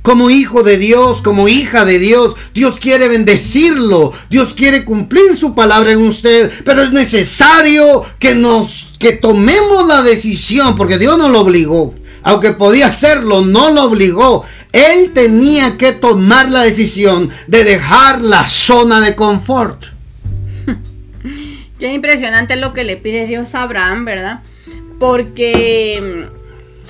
[0.04, 2.36] como hijo de Dios, como hija de Dios.
[2.54, 8.92] Dios quiere bendecirlo, Dios quiere cumplir su palabra en usted, pero es necesario que nos
[9.00, 11.96] que tomemos la decisión porque Dios no lo obligó.
[12.22, 14.46] Aunque podía hacerlo, no lo obligó.
[14.72, 19.86] Él tenía que tomar la decisión de dejar la zona de confort.
[21.80, 24.42] Qué impresionante lo que le pide Dios a Abraham, ¿verdad?
[25.00, 26.30] Porque,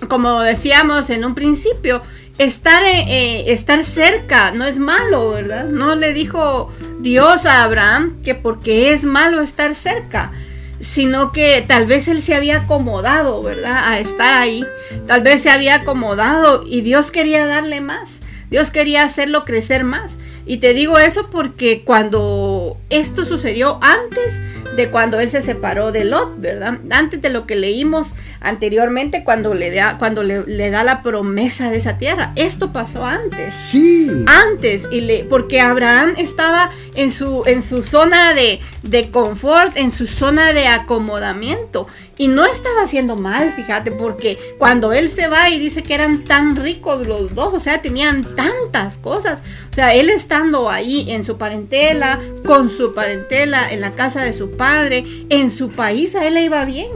[0.07, 2.03] como decíamos en un principio,
[2.37, 5.65] estar, eh, eh, estar cerca no es malo, ¿verdad?
[5.65, 10.31] No le dijo Dios a Abraham que porque es malo estar cerca,
[10.79, 13.87] sino que tal vez él se había acomodado, ¿verdad?
[13.87, 14.65] A estar ahí.
[15.07, 18.19] Tal vez se había acomodado y Dios quería darle más.
[18.49, 20.17] Dios quería hacerlo crecer más.
[20.45, 24.41] Y te digo eso porque cuando esto sucedió antes
[24.75, 26.79] de cuando él se separó de Lot, ¿verdad?
[26.89, 31.77] Antes de lo que leímos anteriormente cuando le da, cuando le, da la promesa de
[31.77, 32.33] esa tierra.
[32.35, 33.53] Esto pasó antes.
[33.53, 34.09] Sí.
[34.27, 39.91] Antes, y le, porque Abraham estaba en su, en su zona de, de confort, en
[39.91, 41.87] su zona de acomodamiento.
[42.15, 46.23] Y no estaba haciendo mal, fíjate, porque cuando él se va y dice que eran
[46.25, 49.41] tan ricos los dos, o sea, tenían tantas cosas.
[49.71, 54.33] O sea, él estando ahí en su parentela, con su parentela, en la casa de
[54.33, 56.91] su padre, en su país, a él le iba bien.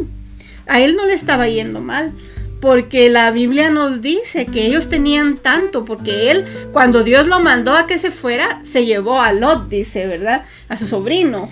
[0.67, 2.13] A él no le estaba yendo mal.
[2.61, 7.75] Porque la Biblia nos dice que ellos tenían tanto, porque él, cuando Dios lo mandó
[7.75, 10.43] a que se fuera, se llevó a Lot, dice, ¿verdad?
[10.67, 11.49] A su sobrino.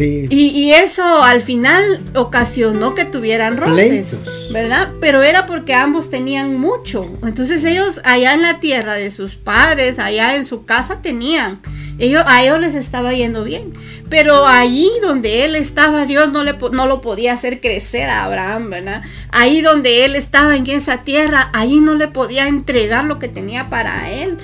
[0.00, 4.92] Y, eso al final ocasionó que tuvieran roces, ¿verdad?
[5.00, 7.08] Pero era porque ambos tenían mucho.
[7.24, 11.60] Entonces ellos allá en la tierra de sus padres, allá en su casa tenían.
[11.98, 13.72] Ellos, a ellos les estaba yendo bien.
[14.08, 18.70] Pero allí donde él estaba, Dios no, le, no lo podía hacer crecer a Abraham,
[18.70, 19.02] ¿verdad?
[19.30, 23.68] Ahí donde él estaba en esa tierra, ahí no le podía entregar lo que tenía
[23.70, 24.36] para él.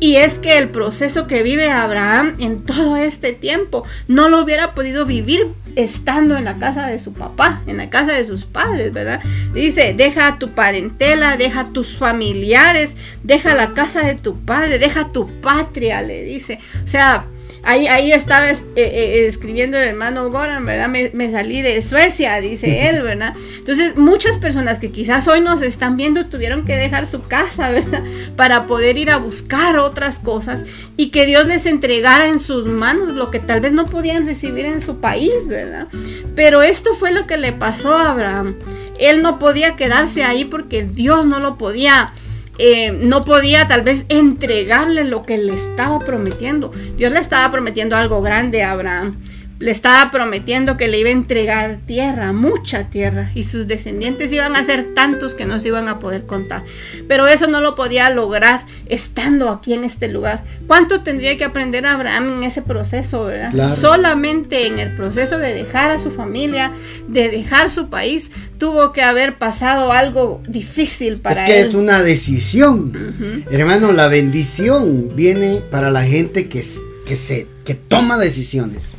[0.00, 4.74] Y es que el proceso que vive Abraham en todo este tiempo no lo hubiera
[4.74, 8.92] podido vivir estando en la casa de su papá, en la casa de sus padres,
[8.92, 9.20] ¿verdad?
[9.52, 15.40] Dice, deja tu parentela, deja tus familiares, deja la casa de tu padre, deja tu
[15.40, 16.58] patria, le dice.
[16.84, 17.26] O sea,
[17.66, 20.88] Ahí, estaba eh, eh, escribiendo el hermano Goran, ¿verdad?
[20.88, 23.34] Me, salí de Suecia, dice él, ¿verdad?
[23.58, 28.02] Entonces, muchas personas que quizás hoy nos están viendo tuvieron que dejar su casa, ¿verdad?
[28.36, 30.64] Para poder ir a buscar otras cosas
[30.96, 34.66] y que Dios les entregara en sus manos lo que tal vez no podían recibir
[34.66, 35.88] en su país, ¿verdad?
[36.34, 38.56] Pero esto fue lo que le pasó a Abraham.
[38.98, 42.12] Él no podía quedarse ahí porque Dios no lo podía
[42.58, 46.72] eh, no podía tal vez entregarle lo que le estaba prometiendo.
[46.96, 49.14] Dios le estaba prometiendo algo grande a Abraham
[49.60, 54.56] le estaba prometiendo que le iba a entregar tierra, mucha tierra, y sus descendientes iban
[54.56, 56.64] a ser tantos que no se iban a poder contar.
[57.06, 60.44] Pero eso no lo podía lograr estando aquí en este lugar.
[60.66, 63.76] ¿Cuánto tendría que aprender Abraham en ese proceso, verdad?
[63.76, 66.72] Solamente en el proceso de dejar a su familia,
[67.06, 71.50] de dejar su país, tuvo que haber pasado algo difícil para él.
[71.50, 73.44] Es que es una decisión.
[73.50, 76.64] Hermano, la bendición viene para la gente que,
[77.06, 78.96] que, se, que toma decisiones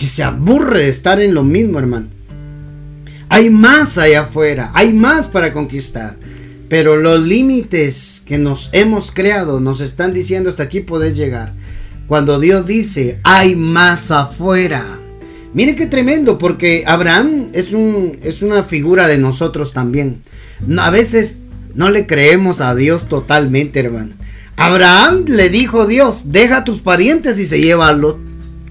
[0.00, 2.08] que se aburre de estar en lo mismo, hermano.
[3.28, 6.16] Hay más allá afuera, hay más para conquistar.
[6.70, 11.52] Pero los límites que nos hemos creado nos están diciendo hasta aquí podés llegar.
[12.06, 14.98] Cuando Dios dice, hay más afuera.
[15.52, 20.22] Mire qué tremendo, porque Abraham es, un, es una figura de nosotros también.
[20.78, 21.40] A veces
[21.74, 24.14] no le creemos a Dios totalmente, hermano.
[24.56, 28.18] Abraham le dijo Dios, deja tus parientes y se lleva a Lot.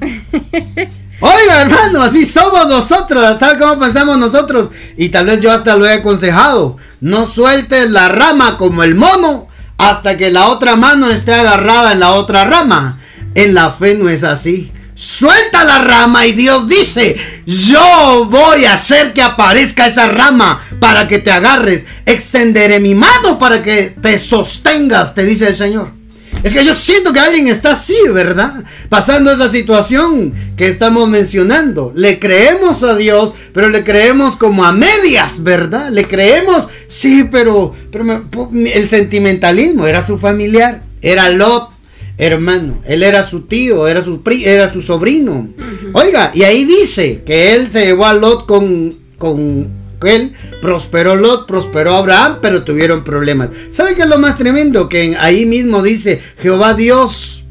[1.22, 3.38] Oiga, hermano, así somos nosotros.
[3.40, 4.72] ¿Sabe cómo pensamos nosotros?
[4.98, 6.78] Y tal vez yo hasta lo he aconsejado.
[7.02, 12.00] No sueltes la rama como el mono hasta que la otra mano esté agarrada en
[12.00, 13.02] la otra rama.
[13.36, 14.72] En la fe no es así.
[14.96, 21.08] Suelta la rama y Dios dice, yo voy a hacer que aparezca esa rama para
[21.08, 21.86] que te agarres.
[22.06, 25.99] Extenderé mi mano para que te sostengas, te dice el Señor.
[26.44, 28.64] Es que yo siento que alguien está así, ¿verdad?
[28.88, 31.92] Pasando esa situación que estamos mencionando.
[31.96, 35.90] Le creemos a Dios, pero le creemos como a medias, ¿verdad?
[35.90, 38.24] Le creemos, sí, pero, pero
[38.54, 41.70] el sentimentalismo era su familiar, era Lot,
[42.18, 42.82] hermano.
[42.86, 45.50] Él era su tío, era su, era su sobrino.
[45.94, 49.68] Oiga, y ahí dice que él se llevó a Lot con, con
[50.04, 53.50] él prosperó Lot, prosperó Abraham, pero tuvieron problemas.
[53.72, 54.90] ¿Sabe qué es lo más tremendo?
[54.90, 57.46] Que ahí mismo dice Jehová Dios,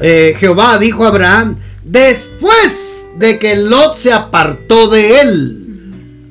[0.00, 5.58] eh, Jehová dijo a Abraham, después de que Lot se apartó de él.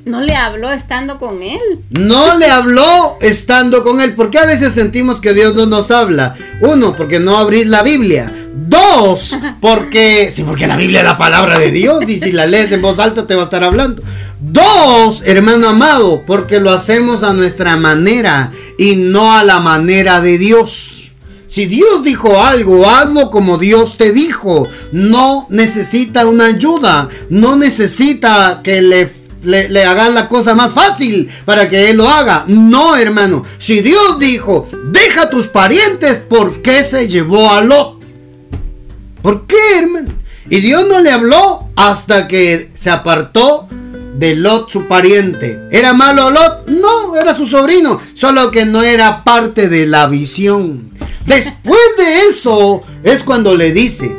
[0.06, 1.60] No le habló estando con él.
[1.92, 4.16] No le habló estando con él.
[4.16, 6.36] ¿Por qué a veces sentimos que Dios no nos habla?
[6.60, 8.41] Uno, porque no abrís la Biblia.
[8.54, 10.32] Dos, porque...
[10.34, 13.00] Sí, porque la Biblia es la palabra de Dios y si la lees en voz
[13.00, 14.04] alta te va a estar hablando.
[14.40, 20.38] Dos, hermano amado, porque lo hacemos a nuestra manera y no a la manera de
[20.38, 21.12] Dios.
[21.48, 24.68] Si Dios dijo algo, hazlo como Dios te dijo.
[24.92, 29.12] No necesita una ayuda, no necesita que le,
[29.44, 32.46] le, la cosa más fácil para que Él lo haga.
[32.48, 33.44] No, hermano.
[33.60, 38.01] Si Dios dijo, deja a tus parientes, ¿por qué se llevó a Lot?
[39.22, 40.10] ¿Por qué, hermano?
[40.50, 43.68] Y Dios no le habló hasta que se apartó
[44.16, 45.62] de Lot, su pariente.
[45.72, 46.68] ¿Era malo Lot?
[46.68, 50.92] No, era su sobrino, solo que no era parte de la visión.
[51.26, 54.16] Después de eso es cuando le dice,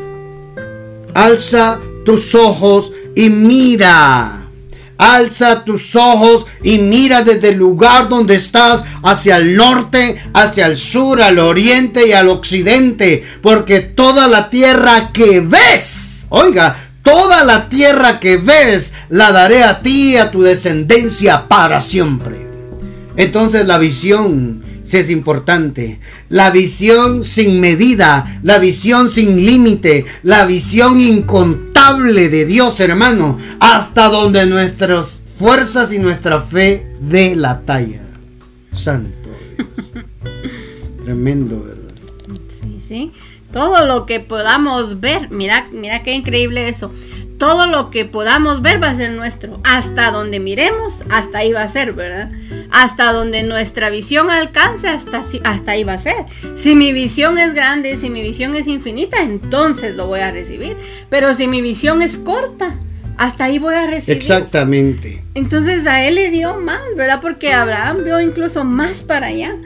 [1.15, 4.41] alza tus ojos y mira.
[5.03, 10.79] Alza tus ojos y mira desde el lugar donde estás hacia el norte, hacia el
[10.79, 17.69] sur, al oriente y al occidente, porque toda la tierra que ves, oiga, Toda la
[17.69, 22.46] tierra que ves la daré a ti y a tu descendencia para siempre.
[23.17, 26.00] Entonces la visión si es importante.
[26.29, 34.08] La visión sin medida, la visión sin límite, la visión incontable de Dios, hermano, hasta
[34.08, 38.02] donde nuestras fuerzas y nuestra fe de la talla.
[38.72, 40.04] Santo Dios.
[41.04, 41.92] Tremendo, ¿verdad?
[42.48, 43.12] Sí, sí
[43.52, 46.90] todo lo que podamos ver, mira, mira qué increíble eso.
[47.43, 49.59] Todo lo que podamos ver va a ser nuestro.
[49.65, 52.31] Hasta donde miremos, hasta ahí va a ser, ¿verdad?
[52.71, 56.25] hasta donde nuestra visión alcance, hasta, hasta ahí va a ser.
[56.55, 60.77] Si mi visión es grande, si mi visión es infinita, entonces lo voy a recibir.
[61.11, 62.79] Pero si mi visión es corta,
[63.19, 64.17] hasta ahí voy a recibir.
[64.17, 65.25] Exactamente.
[65.35, 67.21] Entonces a él le dio más, ¿verdad?
[67.21, 69.57] Porque Abraham vio incluso más para allá.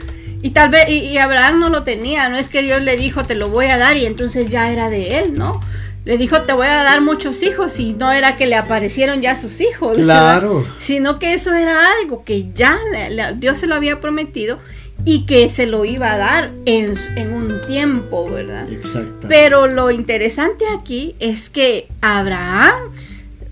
[0.41, 3.35] Y tal vez, y, Abraham no lo tenía, no es que Dios le dijo, te
[3.35, 5.59] lo voy a dar y entonces ya era de él, ¿no?
[6.07, 9.35] Le dijo, te voy a dar muchos hijos y no era que le aparecieron ya
[9.35, 10.65] sus hijos, claro.
[10.77, 12.79] Sino que eso era algo que ya
[13.35, 14.57] Dios se lo había prometido
[15.03, 18.71] y que se lo iba a dar en, en un tiempo, ¿verdad?
[18.71, 19.27] Exacto.
[19.27, 22.93] Pero lo interesante aquí es que Abraham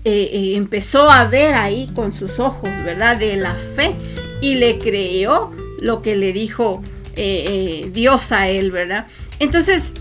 [0.06, 3.18] eh, eh, empezó a ver ahí con sus ojos, ¿verdad?
[3.18, 3.94] De la fe
[4.40, 5.50] y le creyó
[5.82, 6.82] lo que le dijo
[7.16, 9.08] eh, Dios a él, ¿verdad?
[9.40, 9.92] Entonces,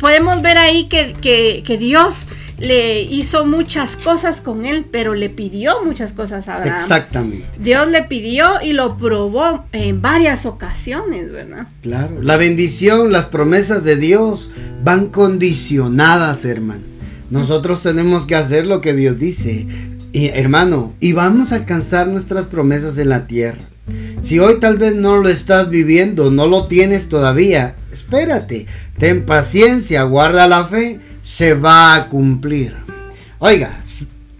[0.00, 2.26] podemos ver ahí que, Dios
[2.58, 6.76] le hizo muchas cosas con él, pero le pidió muchas cosas a Abraham.
[6.76, 7.46] Exactamente.
[7.60, 11.68] Dios le pidió y lo probó en varias ocasiones, ¿verdad?
[11.82, 12.20] Claro.
[12.20, 14.50] La bendición, las promesas de Dios
[14.82, 16.82] van condicionadas, hermano.
[17.30, 19.66] Nosotros tenemos que hacer lo que Dios dice.
[20.12, 23.60] Y, hermano, y vamos a alcanzar nuestras promesas en la tierra.
[24.20, 28.66] Si hoy tal vez no lo estás viviendo, no lo tienes todavía, espérate,
[28.98, 32.76] ten paciencia, guarda la fe, se va a cumplir.
[33.38, 33.80] Oiga,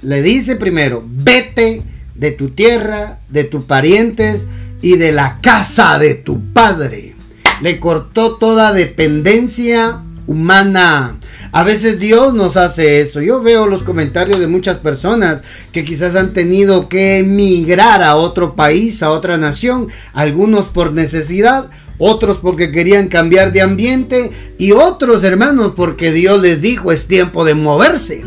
[0.02, 1.82] le dice primero, vete
[2.14, 4.46] de tu tierra, de tus parientes
[4.82, 7.14] y de la casa de tu padre.
[7.60, 11.18] Le cortó toda dependencia humana.
[11.50, 13.20] A veces Dios nos hace eso.
[13.20, 15.42] Yo veo los comentarios de muchas personas
[15.72, 21.70] que quizás han tenido que emigrar a otro país, a otra nación, algunos por necesidad,
[21.98, 27.44] otros porque querían cambiar de ambiente y otros hermanos porque Dios les dijo es tiempo
[27.44, 28.24] de moverse.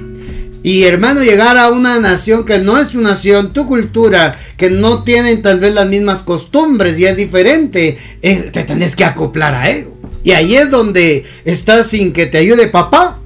[0.64, 5.04] Y hermano, llegar a una nación que no es tu nación, tu cultura, que no
[5.04, 9.70] tienen tal vez las mismas costumbres y es diferente, eh, te tenés que acoplar a
[9.72, 9.88] él.
[10.24, 13.20] Y ahí es donde estás sin que te ayude papá,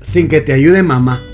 [0.00, 1.27] sin que te ayude mamá.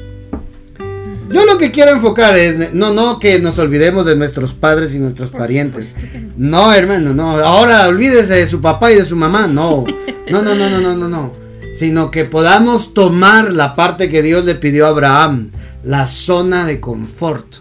[1.34, 5.00] Yo lo que quiero enfocar es, no, no que nos olvidemos de nuestros padres y
[5.00, 5.96] nuestros parientes.
[6.36, 7.30] No, hermano, no.
[7.38, 9.48] Ahora olvídese de su papá y de su mamá.
[9.48, 9.84] No,
[10.30, 11.32] no, no, no, no, no, no, no.
[11.76, 15.50] Sino que podamos tomar la parte que Dios le pidió a Abraham,
[15.82, 17.56] la zona de confort,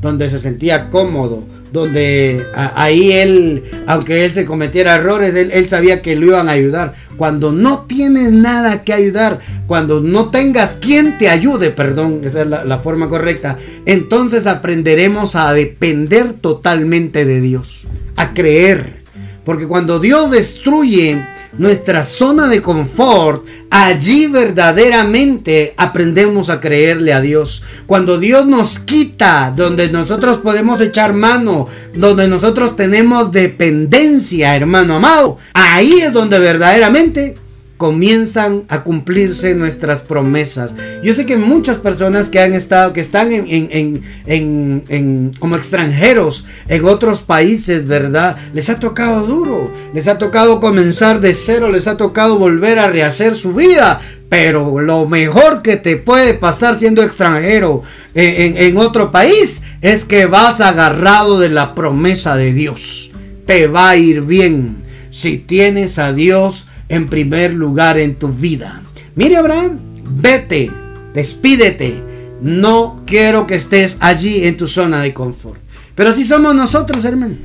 [0.00, 6.16] donde se sentía cómodo, donde ahí él, aunque él se cometiera errores, él, sabía que
[6.16, 6.94] lo iban a ayudar.
[7.16, 12.48] Cuando no tienes nada que ayudar, cuando no tengas quien te ayude, perdón, esa es
[12.48, 19.02] la, la forma correcta, entonces aprenderemos a depender totalmente de Dios, a creer.
[19.44, 21.24] Porque cuando Dios destruye
[21.58, 27.62] nuestra zona de confort, allí verdaderamente aprendemos a creerle a Dios.
[27.86, 35.38] Cuando Dios nos quita donde nosotros podemos echar mano, donde nosotros tenemos dependencia, hermano amado,
[35.54, 37.36] ahí es donde verdaderamente
[37.76, 40.74] comienzan a cumplirse nuestras promesas.
[41.02, 46.84] Yo sé que muchas personas que han estado, que están en, en, como extranjeros en
[46.84, 48.36] otros países, ¿verdad?
[48.54, 52.88] Les ha tocado duro, les ha tocado comenzar de cero, les ha tocado volver a
[52.88, 54.00] rehacer su vida.
[54.28, 57.82] Pero lo mejor que te puede pasar siendo extranjero
[58.14, 63.12] en otro país es que vas agarrado de la promesa de Dios.
[63.46, 68.82] Te va a ir bien si tienes a Dios en primer lugar en tu vida.
[69.14, 70.70] Mire Abraham, vete,
[71.14, 72.02] despídete.
[72.40, 75.60] No quiero que estés allí en tu zona de confort.
[75.94, 77.36] Pero así somos nosotros, hermano.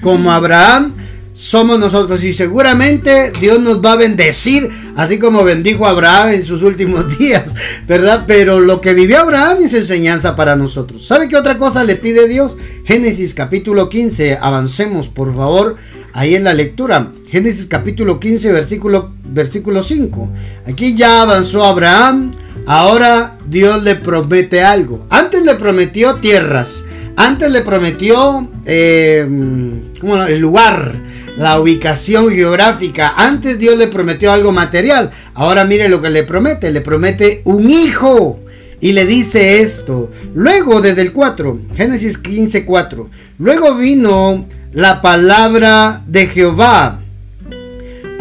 [0.00, 0.94] Como Abraham,
[1.32, 2.22] somos nosotros.
[2.24, 7.18] Y seguramente Dios nos va a bendecir, así como bendijo a Abraham en sus últimos
[7.18, 7.54] días,
[7.88, 8.24] ¿verdad?
[8.26, 11.06] Pero lo que vivió Abraham es enseñanza para nosotros.
[11.06, 12.56] ¿Sabe qué otra cosa le pide Dios?
[12.84, 14.38] Génesis capítulo 15.
[14.40, 15.76] Avancemos, por favor
[16.12, 17.10] ahí en la lectura.
[17.32, 20.28] Génesis capítulo 15, versículo, versículo 5.
[20.66, 22.32] Aquí ya avanzó Abraham.
[22.66, 25.06] Ahora Dios le promete algo.
[25.08, 26.84] Antes le prometió tierras.
[27.16, 30.92] Antes le prometió eh, el lugar,
[31.38, 33.14] la ubicación geográfica.
[33.16, 35.10] Antes Dios le prometió algo material.
[35.32, 36.70] Ahora mire lo que le promete.
[36.70, 38.40] Le promete un hijo.
[38.78, 40.10] Y le dice esto.
[40.34, 41.60] Luego desde el 4.
[41.76, 43.08] Génesis 15, 4.
[43.38, 47.01] Luego vino la palabra de Jehová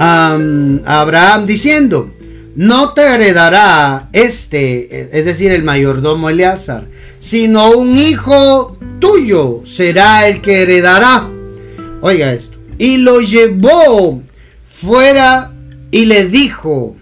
[0.04, 2.12] Abraham diciendo,
[2.56, 6.88] no te heredará este, es decir, el mayordomo Eleazar,
[7.20, 11.30] sino un hijo tuyo será el que heredará.
[12.02, 12.58] Oiga esto.
[12.78, 14.24] Y lo llevó
[14.68, 15.54] fuera
[15.92, 16.96] y le dijo,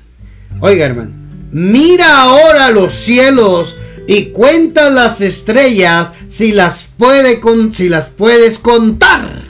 [0.59, 1.13] oiga hermano,
[1.51, 3.77] mira ahora los cielos
[4.07, 9.43] y cuenta las estrellas si las, puede con, si las puedes contar.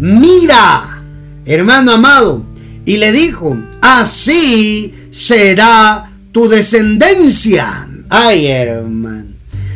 [0.00, 1.04] Mira,
[1.44, 2.44] hermano amado,
[2.84, 7.88] y le dijo, así será tu descendencia.
[8.08, 9.30] Ay, hermano.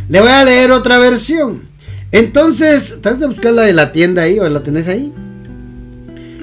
[0.08, 1.68] Le voy a leer otra versión.
[2.12, 5.12] Entonces, ¿estás a buscar la de la tienda ahí o la tenés ahí?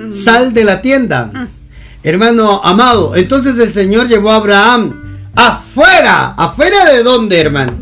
[0.09, 1.31] Sal de la tienda.
[1.33, 1.47] Mm.
[2.03, 6.33] Hermano amado, entonces el Señor llevó a Abraham afuera.
[6.37, 7.73] ¿Afuera de dónde, hermano?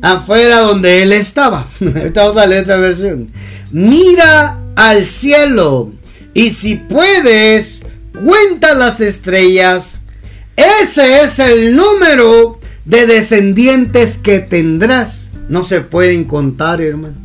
[0.00, 1.66] Afuera donde él estaba.
[2.04, 3.30] Estamos a la otra versión.
[3.72, 5.92] Mira al cielo
[6.34, 7.83] y si puedes,
[8.14, 10.00] cuenta las estrellas.
[10.56, 15.30] Ese es el número de descendientes que tendrás.
[15.48, 17.16] No se pueden contar, hermano.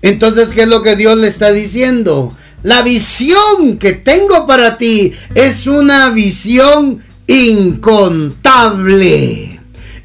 [0.00, 2.34] Entonces, ¿qué es lo que Dios le está diciendo?
[2.62, 8.78] La visión que tengo para ti es una visión incontable.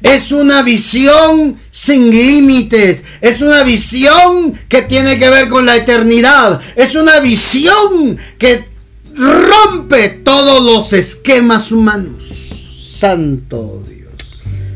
[0.02, 3.04] Es una visión sin límites.
[3.20, 6.60] Es una visión que tiene que ver con la eternidad.
[6.76, 8.73] Es una visión que
[9.16, 12.24] rompe todos los esquemas humanos.
[12.24, 14.12] Santo Dios.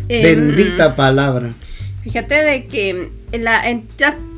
[0.08, 1.52] Em, Bendita palabra.
[2.02, 3.86] Fíjate de que en, la, en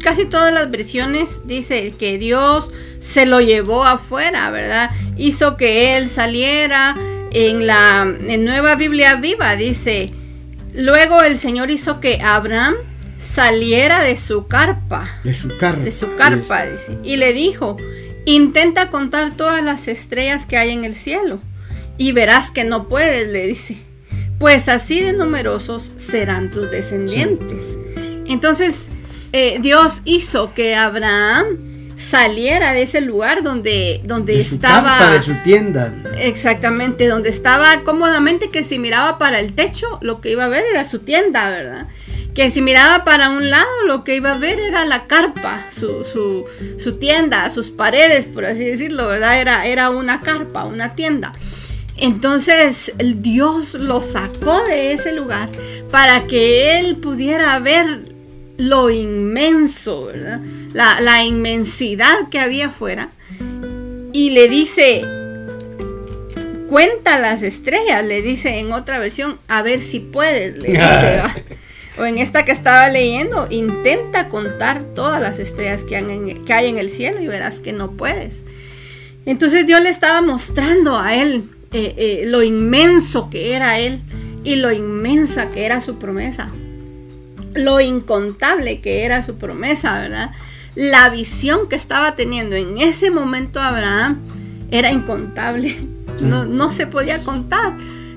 [0.02, 4.90] casi todas las versiones dice que Dios se lo llevó afuera, ¿verdad?
[5.16, 6.96] Hizo que él saliera.
[7.32, 10.10] En la Nueva Biblia Viva dice,
[10.74, 12.74] luego el Señor hizo que Abraham
[13.18, 15.08] saliera de su carpa.
[15.22, 15.84] De su carpa.
[15.84, 16.98] De su carpa, dice.
[17.04, 17.76] Y le dijo,
[18.24, 21.40] intenta contar todas las estrellas que hay en el cielo.
[21.96, 23.76] Y verás que no puedes, le dice.
[24.38, 27.76] Pues así de numerosos serán tus descendientes.
[28.26, 28.88] Entonces,
[29.32, 31.58] eh, Dios hizo que Abraham
[31.96, 35.12] saliera de ese lugar donde, donde estaba.
[35.12, 35.94] de su tienda.
[36.18, 40.64] Exactamente, donde estaba cómodamente, que si miraba para el techo, lo que iba a ver
[40.70, 41.88] era su tienda, ¿verdad?
[42.34, 46.04] Que si miraba para un lado, lo que iba a ver era la carpa, su,
[46.04, 46.46] su,
[46.78, 49.40] su tienda, sus paredes, por así decirlo, ¿verdad?
[49.40, 51.32] Era, era una carpa, una tienda.
[52.00, 55.50] Entonces Dios lo sacó de ese lugar
[55.90, 58.00] para que él pudiera ver
[58.56, 60.40] lo inmenso, ¿verdad?
[60.72, 63.10] La, inmensidad que había afuera.
[64.12, 65.02] Y le dice,
[66.68, 71.22] cuenta las estrellas, le dice en otra versión, a ver si puedes, le dice.
[71.98, 76.90] o en esta que estaba leyendo, intenta contar todas las estrellas que, hay en el
[76.90, 78.44] cielo y verás que no puedes.
[79.26, 84.00] Entonces Dios le estaba mostrando a él eh, eh, lo inmenso que era él
[84.44, 86.50] y lo inmensa que era su promesa
[87.54, 90.30] lo incontable que era su promesa, ¿verdad?
[90.74, 94.20] La visión que estaba teniendo en ese momento Abraham
[94.70, 95.76] era incontable,
[96.22, 97.76] no, se podía contar.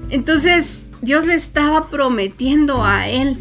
[0.09, 3.37] Entonces Dios le estaba prometiendo a él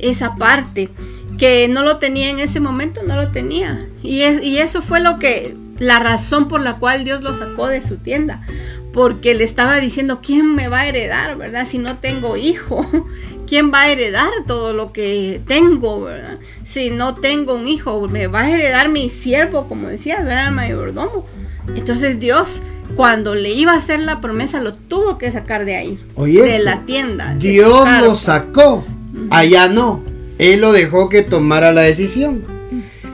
[0.00, 0.90] esa parte
[1.38, 3.88] que no lo tenía en ese momento, no lo tenía.
[4.02, 7.68] Y, es, y eso fue lo que, la razón por la cual Dios lo sacó
[7.68, 8.42] de su tienda.
[8.92, 11.66] Porque le estaba diciendo, ¿quién me va a heredar, verdad?
[11.66, 12.88] Si no tengo hijo.
[13.46, 16.38] ¿quién va a heredar todo lo que tengo, verdad?
[16.64, 20.48] Si no tengo un hijo, me va a heredar mi siervo, como decías, ¿verdad?
[20.48, 21.26] El mayordomo.
[21.74, 22.62] Entonces Dios,
[22.94, 26.82] cuando le iba a hacer la promesa, lo tuvo que sacar de ahí, de la
[26.84, 27.34] tienda.
[27.34, 28.84] Dios lo sacó,
[29.30, 30.02] allá no.
[30.38, 32.44] Él lo dejó que tomara la decisión.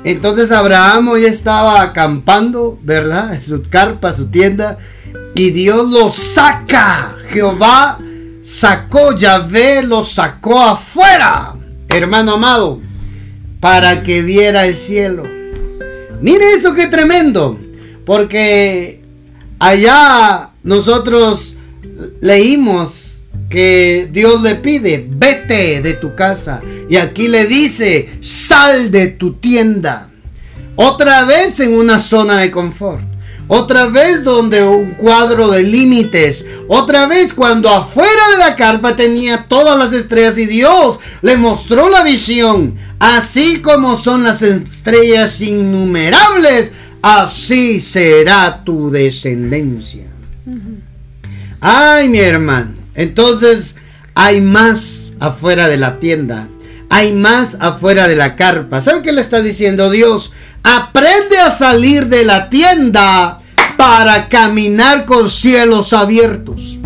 [0.04, 3.40] Entonces Abraham hoy estaba acampando, ¿verdad?
[3.40, 4.78] Su carpa, su tienda.
[5.34, 7.16] Y Dios lo saca.
[7.30, 7.98] Jehová
[8.42, 11.54] sacó, Yahvé lo sacó afuera,
[11.88, 12.80] hermano amado,
[13.60, 15.22] para que viera el cielo.
[16.20, 17.58] Mire eso qué tremendo,
[18.04, 19.02] porque
[19.58, 21.56] allá nosotros
[22.20, 23.11] leímos
[23.52, 26.62] que Dios le pide, vete de tu casa.
[26.88, 30.08] Y aquí le dice, sal de tu tienda.
[30.74, 33.04] Otra vez en una zona de confort.
[33.48, 36.46] Otra vez donde un cuadro de límites.
[36.66, 41.90] Otra vez cuando afuera de la carpa tenía todas las estrellas y Dios le mostró
[41.90, 42.74] la visión.
[42.98, 46.72] Así como son las estrellas innumerables,
[47.02, 50.04] así será tu descendencia.
[51.60, 52.81] Ay, mi hermano.
[52.94, 53.76] Entonces
[54.14, 56.48] hay más afuera de la tienda.
[56.90, 58.80] Hay más afuera de la carpa.
[58.80, 60.32] ¿Sabe qué le está diciendo Dios?
[60.62, 63.40] Aprende a salir de la tienda
[63.76, 66.78] para caminar con cielos abiertos.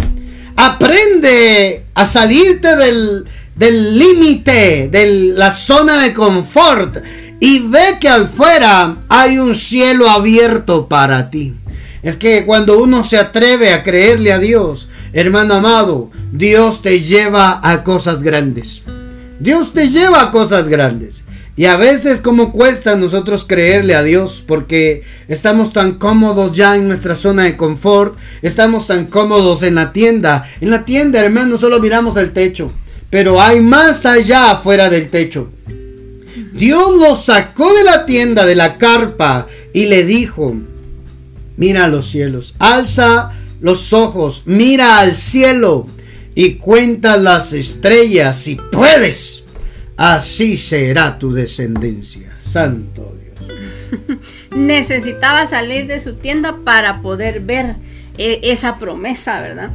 [0.57, 6.99] Aprende a salirte del límite, de la zona de confort
[7.41, 11.55] y ve que afuera hay un cielo abierto para ti.
[12.03, 17.61] Es que cuando uno se atreve a creerle a Dios, hermano amado, Dios te lleva
[17.63, 18.83] a cosas grandes.
[19.41, 21.25] Dios te lleva a cosas grandes.
[21.57, 26.87] Y a veces como cuesta nosotros creerle a Dios porque estamos tan cómodos ya en
[26.87, 30.47] nuestra zona de confort, estamos tan cómodos en la tienda.
[30.61, 32.71] En la tienda, hermano, solo miramos el techo,
[33.09, 35.51] pero hay más allá afuera del techo.
[36.53, 40.55] Dios lo sacó de la tienda, de la carpa, y le dijo,
[41.57, 45.87] mira los cielos, alza los ojos, mira al cielo
[46.35, 49.47] y cuenta las estrellas si puedes
[49.97, 52.35] así será tu descendencia.
[52.39, 54.19] Santo Dios.
[54.57, 57.77] Necesitaba salir de su tienda para poder ver
[58.19, 59.71] eh, esa promesa, ¿verdad?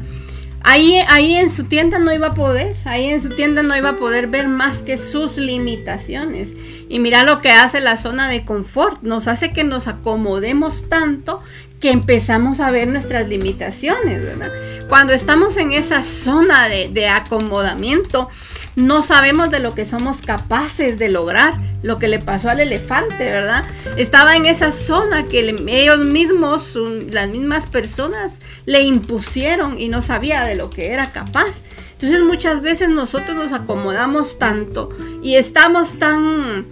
[0.63, 3.89] Ahí, ahí en su tienda no iba a poder, ahí en su tienda no iba
[3.89, 6.53] a poder ver más que sus limitaciones.
[6.87, 11.41] Y mira lo que hace la zona de confort, nos hace que nos acomodemos tanto
[11.79, 14.51] que empezamos a ver nuestras limitaciones, ¿verdad?
[14.87, 18.29] Cuando estamos en esa zona de, de acomodamiento,
[18.75, 21.53] no sabemos de lo que somos capaces de lograr.
[21.83, 23.65] Lo que le pasó al elefante, ¿verdad?
[23.97, 26.77] Estaba en esa zona que ellos mismos,
[27.09, 31.63] las mismas personas, le impusieron y no sabía de lo que era capaz.
[31.93, 34.89] Entonces muchas veces nosotros nos acomodamos tanto
[35.21, 36.67] y estamos tan,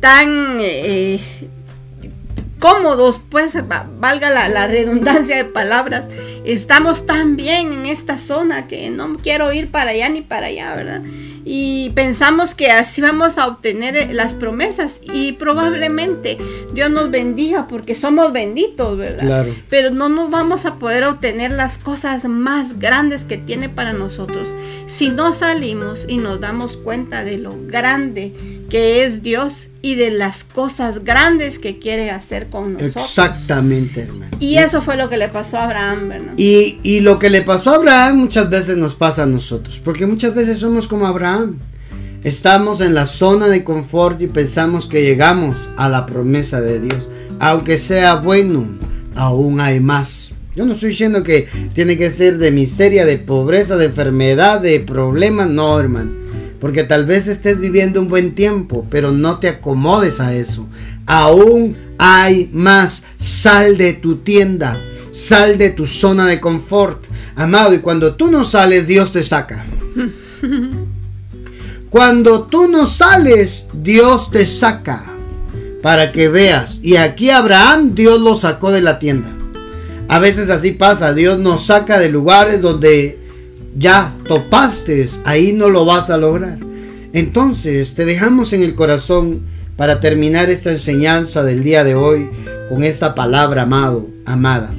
[0.00, 1.20] tan eh,
[2.58, 3.54] cómodos, pues
[3.98, 6.06] valga la, la, redundancia de palabras,
[6.44, 10.74] estamos tan bien en esta zona que no quiero ir para allá ni para allá,
[10.74, 11.02] ¿verdad?
[11.44, 16.38] y pensamos que así vamos a obtener eh, las promesas y probablemente
[16.74, 19.24] Dios nos bendiga porque somos benditos, ¿verdad?
[19.24, 19.54] Claro.
[19.68, 24.48] Pero no nos vamos a poder obtener las cosas más grandes que tiene para nosotros
[24.86, 28.32] si no salimos y nos damos cuenta de lo grande
[28.68, 33.04] que es Dios y de las cosas grandes que quiere hacer con nosotros.
[33.04, 34.36] Exactamente, hermano.
[34.38, 36.29] Y eso fue lo que le pasó a Abraham, ¿verdad?
[36.36, 40.34] Y, lo que le pasó a Abraham muchas veces nos pasa a nosotros, porque muchas
[40.34, 41.58] veces somos como Abraham.
[42.22, 47.08] Estamos en la zona de confort y pensamos que llegamos a la promesa de Dios.
[47.38, 48.68] Aunque sea bueno,
[49.14, 50.34] aún hay más.
[50.54, 54.80] Yo no estoy diciendo que tiene que ser de miseria, de pobreza, de enfermedad, de
[54.80, 55.48] problemas.
[55.48, 56.10] No, hermano.
[56.60, 60.68] Porque tal vez estés viviendo un buen tiempo, pero no te acomodes a eso.
[61.06, 63.04] Aún hay más.
[63.16, 64.78] Sal de tu tienda.
[65.12, 67.06] Sal de tu zona de confort.
[67.36, 69.64] Amado, y cuando tú no sales, Dios te saca.
[71.90, 75.04] Cuando tú no sales, Dios te saca.
[75.82, 76.78] Para que veas.
[76.84, 79.32] Y aquí Abraham, Dios lo sacó de la tienda.
[80.08, 81.14] A veces así pasa.
[81.14, 83.20] Dios nos saca de lugares donde
[83.76, 86.58] ya topaste, ahí no lo vas a lograr.
[87.12, 89.42] Entonces te dejamos en el corazón
[89.76, 92.28] para terminar esta enseñanza del día de hoy
[92.68, 94.70] con esta palabra amado, amada.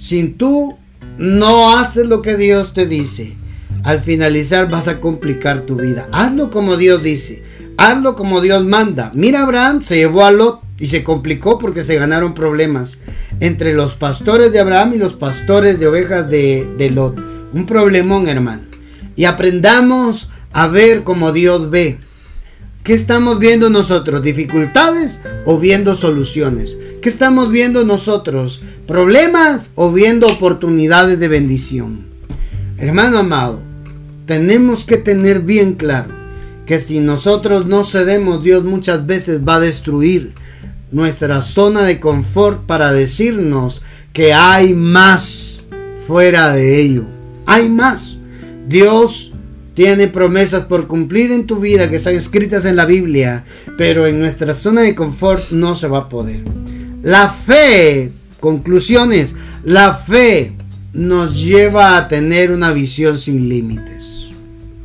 [0.00, 0.78] Si tú
[1.18, 3.36] no haces lo que Dios te dice,
[3.84, 6.08] al finalizar vas a complicar tu vida.
[6.10, 7.42] Hazlo como Dios dice,
[7.76, 9.12] hazlo como Dios manda.
[9.14, 12.98] Mira, Abraham se llevó a Lot y se complicó porque se ganaron problemas
[13.40, 17.22] entre los pastores de Abraham y los pastores de ovejas de, de Lot.
[17.52, 18.62] Un problemón, hermano.
[19.16, 21.98] Y aprendamos a ver como Dios ve.
[22.84, 24.22] ¿Qué estamos viendo nosotros?
[24.22, 26.78] ¿Dificultades o viendo soluciones?
[27.00, 28.60] ¿Qué estamos viendo nosotros?
[28.86, 32.04] ¿Problemas o viendo oportunidades de bendición?
[32.76, 33.62] Hermano amado,
[34.26, 36.12] tenemos que tener bien claro
[36.66, 40.34] que si nosotros no cedemos, Dios muchas veces va a destruir
[40.92, 43.80] nuestra zona de confort para decirnos
[44.12, 45.68] que hay más
[46.06, 47.04] fuera de ello.
[47.46, 48.18] Hay más.
[48.68, 49.32] Dios
[49.72, 53.46] tiene promesas por cumplir en tu vida que están escritas en la Biblia,
[53.78, 56.42] pero en nuestra zona de confort no se va a poder.
[57.02, 59.34] La fe, conclusiones,
[59.64, 60.52] la fe
[60.92, 64.30] nos lleva a tener una visión sin límites.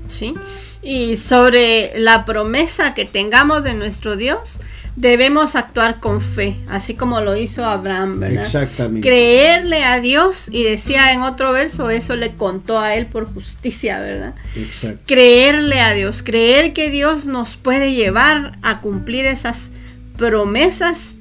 [0.08, 0.34] Sí,
[0.82, 4.60] y sobre la promesa que tengamos de nuestro Dios,
[4.96, 8.44] debemos actuar con fe, así como lo hizo Abraham, ¿verdad?
[8.44, 9.08] Exactamente.
[9.08, 14.00] Creerle a Dios y decía en otro verso, eso le contó a él por justicia,
[14.00, 14.36] ¿verdad?
[14.56, 15.02] Exacto.
[15.06, 19.72] Creerle a Dios, creer que Dios nos puede llevar a cumplir esas
[20.18, 21.16] promesas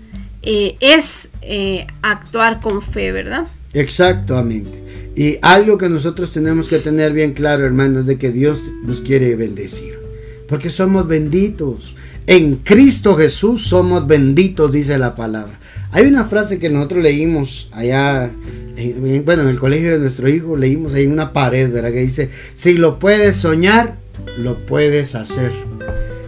[0.44, 3.46] eh, es eh, actuar con fe, ¿verdad?
[3.72, 4.82] Exactamente.
[5.16, 9.36] Y algo que nosotros tenemos que tener bien claro, hermanos, de que Dios nos quiere
[9.36, 9.98] bendecir.
[10.48, 11.96] Porque somos benditos.
[12.26, 15.58] En Cristo Jesús somos benditos, dice la palabra.
[15.92, 18.32] Hay una frase que nosotros leímos allá,
[19.24, 21.92] bueno, en el colegio de nuestro hijo, leímos ahí en una pared, ¿verdad?
[21.92, 23.96] Que dice, si lo puedes soñar,
[24.38, 25.52] lo puedes hacer.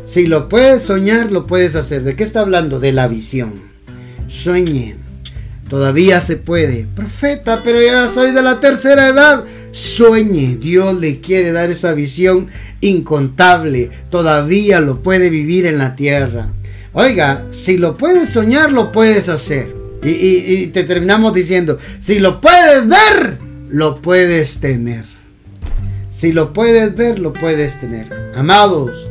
[0.05, 2.05] Si lo puedes soñar, lo puedes hacer.
[2.05, 2.79] ¿De qué está hablando?
[2.79, 3.55] De la visión.
[4.29, 4.97] Sueñe.
[5.69, 6.87] Todavía se puede.
[6.95, 9.45] Profeta, pero ya soy de la tercera edad.
[9.73, 10.57] sueñe.
[10.57, 12.49] Dios le quiere dar esa visión
[12.81, 13.91] incontable.
[14.11, 16.53] Todavía lo puede vivir en la tierra.
[16.93, 19.75] Oiga, si lo puedes soñar, lo puedes hacer.
[20.03, 25.05] Y, te terminamos diciendo, si lo puedes ver, lo puedes tener.
[26.11, 28.09] Si lo puedes ver, lo puedes tener.
[28.35, 29.09] Amados,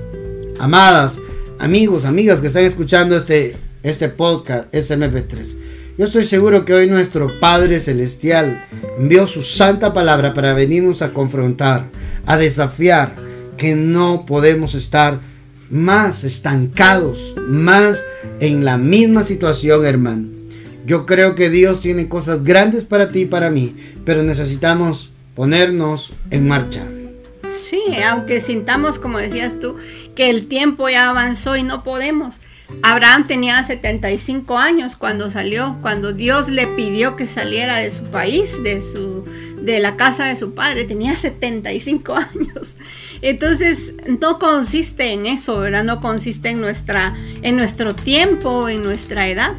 [0.59, 1.19] amadas,
[1.59, 5.55] amigos, amigas que están escuchando este, este podcast, este MP3.
[5.97, 8.65] Yo estoy seguro que hoy nuestro Padre Celestial
[8.97, 11.85] envió su santa palabra para venirnos a confrontar,
[12.25, 13.15] a desafiar,
[13.57, 15.19] que no podemos estar
[15.69, 18.03] más estancados, más
[18.39, 20.29] en la misma situación, hermano.
[20.85, 26.13] Yo creo que Dios tiene cosas grandes para ti y para mí, pero necesitamos ponernos
[26.31, 26.87] en marcha.
[27.49, 29.75] Sí, aunque sintamos, como decías tú,
[30.15, 32.39] que el tiempo ya avanzó y no podemos.
[32.81, 38.61] Abraham tenía 75 años cuando salió, cuando Dios le pidió que saliera de su país,
[38.63, 39.23] de su
[39.61, 42.75] de la casa de su padre, tenía 75 años.
[43.21, 45.83] Entonces, no consiste en eso, ¿verdad?
[45.83, 49.53] No consiste en nuestra en nuestro tiempo, en nuestra edad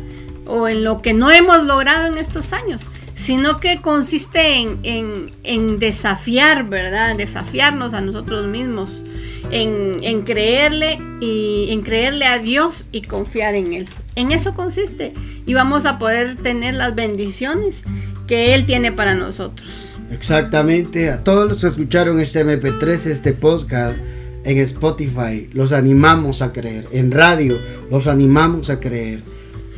[0.47, 5.79] o en lo que no hemos logrado en estos años, sino que consiste en, en,
[5.79, 7.17] desafiar, ¿verdad?
[7.17, 9.03] Desafiarnos a nosotros mismos,
[9.51, 13.89] en, en, creerle y en creerle a Dios y confiar en Él.
[14.17, 15.15] En eso consiste
[15.47, 17.85] y vamos a poder tener las bendiciones
[18.27, 19.93] que Él tiene para nosotros.
[20.13, 23.97] Exactamente, a todos los que escucharon este MP3, este podcast
[24.45, 27.59] en Spotify, los animamos a creer, en radio,
[27.91, 29.23] los animamos a creer.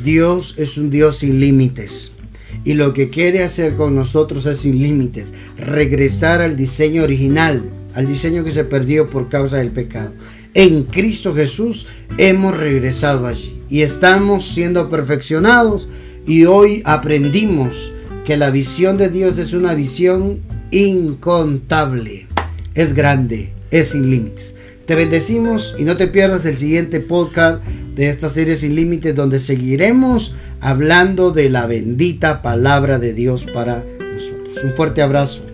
[0.02, 2.17] Dios es un Dios sin límites.
[2.64, 5.32] Y lo que quiere hacer con nosotros es sin límites.
[5.56, 10.12] Regresar al diseño original, al diseño que se perdió por causa del pecado.
[10.54, 11.86] En Cristo Jesús
[12.16, 15.88] hemos regresado allí y estamos siendo perfeccionados
[16.26, 17.92] y hoy aprendimos
[18.24, 20.40] que la visión de Dios es una visión
[20.70, 22.26] incontable.
[22.74, 24.54] Es grande, es sin límites.
[24.88, 29.38] Te bendecimos y no te pierdas el siguiente podcast de esta serie sin límites donde
[29.38, 33.84] seguiremos hablando de la bendita palabra de Dios para
[34.14, 34.64] nosotros.
[34.64, 35.47] Un fuerte abrazo.